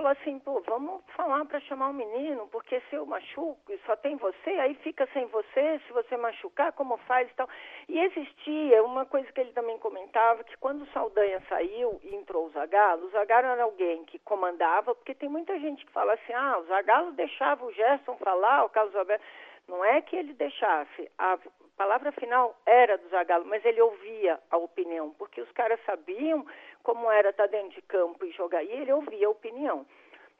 Falou 0.00 0.12
assim, 0.12 0.38
pô, 0.38 0.62
vamos 0.66 1.02
falar 1.14 1.44
para 1.44 1.60
chamar 1.60 1.90
o 1.90 1.92
menino, 1.92 2.48
porque 2.48 2.80
se 2.88 2.96
eu 2.96 3.04
machuco 3.04 3.70
e 3.70 3.78
só 3.84 3.94
tem 3.96 4.16
você, 4.16 4.48
aí 4.48 4.74
fica 4.76 5.06
sem 5.12 5.26
você, 5.26 5.78
se 5.86 5.92
você 5.92 6.16
machucar, 6.16 6.72
como 6.72 6.96
faz 7.06 7.30
e 7.30 7.34
tal. 7.34 7.46
E 7.86 8.00
existia 8.00 8.82
uma 8.82 9.04
coisa 9.04 9.30
que 9.30 9.38
ele 9.38 9.52
também 9.52 9.76
comentava, 9.76 10.42
que 10.42 10.56
quando 10.56 10.84
o 10.84 10.92
Saldanha 10.92 11.42
saiu 11.50 12.00
e 12.02 12.14
entrou 12.14 12.46
o 12.46 12.50
Zagallo, 12.52 13.08
o 13.08 13.10
Zagallo 13.10 13.48
era 13.48 13.62
alguém 13.62 14.02
que 14.06 14.18
comandava, 14.20 14.94
porque 14.94 15.14
tem 15.14 15.28
muita 15.28 15.58
gente 15.58 15.84
que 15.84 15.92
fala 15.92 16.14
assim, 16.14 16.32
ah, 16.32 16.60
o 16.60 16.64
Zagallo 16.64 17.12
deixava 17.12 17.62
o 17.66 17.72
Gerson 17.72 18.16
falar, 18.16 18.64
o 18.64 18.70
Carlos 18.70 18.96
Alberto. 18.96 19.22
Não 19.68 19.84
é 19.84 20.00
que 20.00 20.16
ele 20.16 20.32
deixasse, 20.32 21.10
a 21.18 21.38
palavra 21.76 22.10
final 22.12 22.58
era 22.64 22.96
do 22.96 23.08
Zagallo, 23.10 23.44
mas 23.44 23.62
ele 23.66 23.82
ouvia 23.82 24.40
a 24.50 24.56
opinião, 24.56 25.10
porque 25.18 25.42
os 25.42 25.52
caras 25.52 25.78
sabiam 25.84 26.46
como 26.82 27.10
era 27.10 27.30
estar 27.30 27.46
dentro 27.46 27.70
de 27.70 27.82
campo 27.82 28.24
e 28.24 28.32
jogar, 28.32 28.62
e 28.62 28.70
ele 28.70 28.92
ouvia 28.92 29.26
a 29.26 29.30
opinião. 29.30 29.86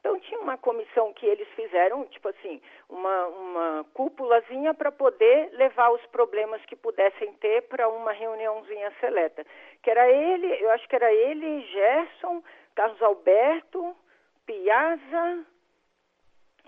Então 0.00 0.18
tinha 0.18 0.40
uma 0.40 0.56
comissão 0.56 1.12
que 1.12 1.26
eles 1.26 1.46
fizeram, 1.48 2.06
tipo 2.06 2.28
assim, 2.28 2.60
uma, 2.88 3.26
uma 3.26 3.86
cúpulazinha 3.92 4.72
para 4.72 4.90
poder 4.90 5.50
levar 5.52 5.90
os 5.90 6.04
problemas 6.06 6.64
que 6.64 6.74
pudessem 6.74 7.34
ter 7.34 7.62
para 7.68 7.86
uma 7.88 8.12
reuniãozinha 8.12 8.90
seleta. 8.98 9.44
Que 9.82 9.90
era 9.90 10.10
ele, 10.10 10.46
eu 10.62 10.70
acho 10.70 10.88
que 10.88 10.96
era 10.96 11.12
ele, 11.12 11.60
Gerson, 11.66 12.42
Carlos 12.74 13.02
Alberto, 13.02 13.94
Piazza, 14.46 15.46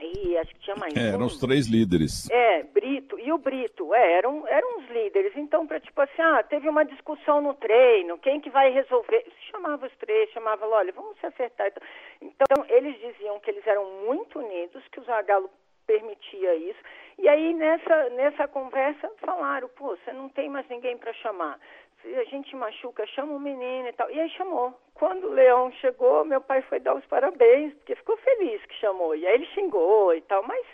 e 0.03 0.37
acho 0.39 0.55
que 0.55 0.61
tinha 0.61 0.77
mais. 0.77 0.95
É, 0.97 1.01
um. 1.01 1.15
eram 1.15 1.27
os 1.27 1.39
três 1.39 1.67
líderes. 1.67 2.29
É, 2.31 2.63
Brito. 2.65 3.19
E 3.19 3.33
o 3.33 3.39
Brito, 3.39 3.95
é, 3.95 4.13
eram, 4.19 4.47
eram 4.49 4.79
os 4.79 4.89
líderes. 4.89 5.33
Então, 5.37 5.67
para 5.67 5.81
tipo 5.81 6.01
assim, 6.01 6.21
ah, 6.21 6.43
teve 6.43 6.69
uma 6.69 6.85
discussão 6.85 7.41
no 7.41 7.55
treino, 7.55 8.19
quem 8.19 8.41
que 8.41 8.51
vai 8.51 8.71
resolver? 8.71 9.25
Chamava 9.51 9.87
os 9.87 9.97
três, 9.97 10.31
chamava, 10.31 10.67
olha, 10.67 10.93
vamos 10.93 11.19
se 11.19 11.27
acertar. 11.27 11.73
Então, 12.21 12.65
eles 12.69 12.99
diziam 13.01 13.39
que 13.41 13.51
eles 13.51 13.67
eram 13.67 13.85
muito 14.07 14.39
unidos, 14.39 14.83
que 14.91 15.01
o 15.01 15.05
Zagallo 15.05 15.51
permitia 15.87 16.55
isso. 16.55 16.81
E 17.19 17.29
aí, 17.29 17.53
nessa, 17.55 18.11
nessa 18.11 18.49
conversa, 18.49 19.11
falaram, 19.19 19.69
pô, 19.69 19.97
você 19.97 20.13
não 20.13 20.29
tem 20.29 20.49
mais 20.49 20.67
ninguém 20.69 20.97
para 20.97 21.13
chamar. 21.15 21.59
A 22.05 22.25
gente 22.25 22.55
machuca, 22.57 23.07
chama 23.15 23.33
o 23.35 23.41
menino 23.41 23.89
e 23.89 23.93
tal. 23.93 24.11
E 24.11 24.19
aí 24.19 24.29
chamou. 24.31 24.73
Quando 24.95 25.29
o 25.29 25.33
Leão 25.33 25.71
chegou, 25.81 26.25
meu 26.25 26.41
pai 26.41 26.61
foi 26.63 26.81
dar 26.81 26.95
os 26.97 27.05
parabéns, 27.07 27.73
porque 27.75 27.95
ficou 27.97 28.17
feliz 28.19 28.61
que 28.67 28.75
chamou. 28.81 29.15
E 29.15 29.27
aí 29.27 29.35
ele 29.35 29.47
xingou 29.55 30.15
e 30.15 30.21
tal, 30.23 30.43
mas 30.47 30.65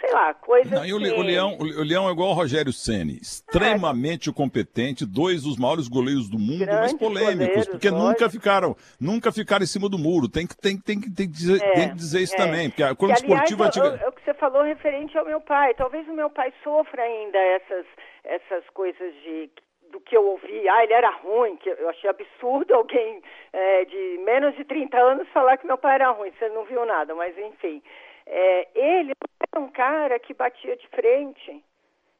sei 0.00 0.12
lá, 0.12 0.34
coisa 0.34 0.74
Não, 0.74 0.84
e 0.84 0.92
o, 0.92 0.98
que- 0.98 1.10
o 1.12 1.22
Leão, 1.22 1.56
o 1.58 1.82
Leão 1.82 2.08
é 2.08 2.12
igual 2.12 2.30
o 2.30 2.32
Rogério 2.34 2.72
Ceni, 2.72 3.16
extremamente 3.16 4.30
competente, 4.32 5.06
dois 5.06 5.42
dos 5.44 5.56
maiores 5.56 5.88
goleiros 5.88 6.28
do 6.28 6.38
mundo, 6.38 6.66
mas 6.66 6.92
polêmicos, 6.92 7.36
goleiros, 7.38 7.68
porque 7.68 7.90
nunca 7.90 8.28
ficaram, 8.28 8.76
nunca 9.00 9.32
ficaram 9.32 9.62
em 9.64 9.66
cima 9.68 9.88
do 9.88 9.98
muro. 9.98 10.28
Tem 10.28 10.46
que, 10.46 10.56
tem, 10.56 10.76
tem, 10.78 11.00
tem 11.00 11.26
que 11.26 11.32
dizer, 11.32 11.62
É, 11.62 11.72
tem 11.72 11.88
que 11.90 11.94
dizer 11.96 12.20
isso 12.20 12.34
é. 12.34 12.36
também, 12.36 12.68
porque 12.70 12.94
quando 12.96 13.12
esportivo 13.12 13.62
é 13.64 13.66
antiga... 13.66 13.90
o- 13.92 13.96
é 13.96 14.08
o 14.08 14.12
que 14.12 14.22
você 14.24 14.34
falou 14.34 14.62
referente 14.62 15.16
ao 15.16 15.24
meu 15.24 15.40
pai. 15.40 15.74
Talvez 15.74 16.06
o 16.08 16.12
meu 16.12 16.28
pai 16.28 16.52
sofra 16.62 17.02
ainda 17.02 17.38
essas, 17.38 17.86
essas 18.24 18.68
coisas 18.70 19.14
de 19.22 19.48
do 19.94 20.00
que 20.00 20.16
eu 20.16 20.26
ouvi, 20.26 20.68
ah, 20.68 20.82
ele 20.82 20.92
era 20.92 21.08
ruim, 21.08 21.56
que 21.56 21.70
eu 21.70 21.88
achei 21.88 22.10
absurdo 22.10 22.74
alguém 22.74 23.22
é, 23.52 23.84
de 23.84 24.20
menos 24.24 24.56
de 24.56 24.64
30 24.64 24.98
anos 24.98 25.28
falar 25.28 25.56
que 25.56 25.66
meu 25.66 25.78
pai 25.78 25.94
era 25.94 26.10
ruim, 26.10 26.32
você 26.32 26.48
não 26.48 26.64
viu 26.64 26.84
nada, 26.84 27.14
mas 27.14 27.38
enfim. 27.38 27.80
É, 28.26 28.68
ele 28.74 29.12
era 29.52 29.62
um 29.62 29.68
cara 29.68 30.18
que 30.18 30.34
batia 30.34 30.76
de 30.76 30.88
frente 30.88 31.62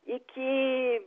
e 0.07 0.21
que 0.21 1.03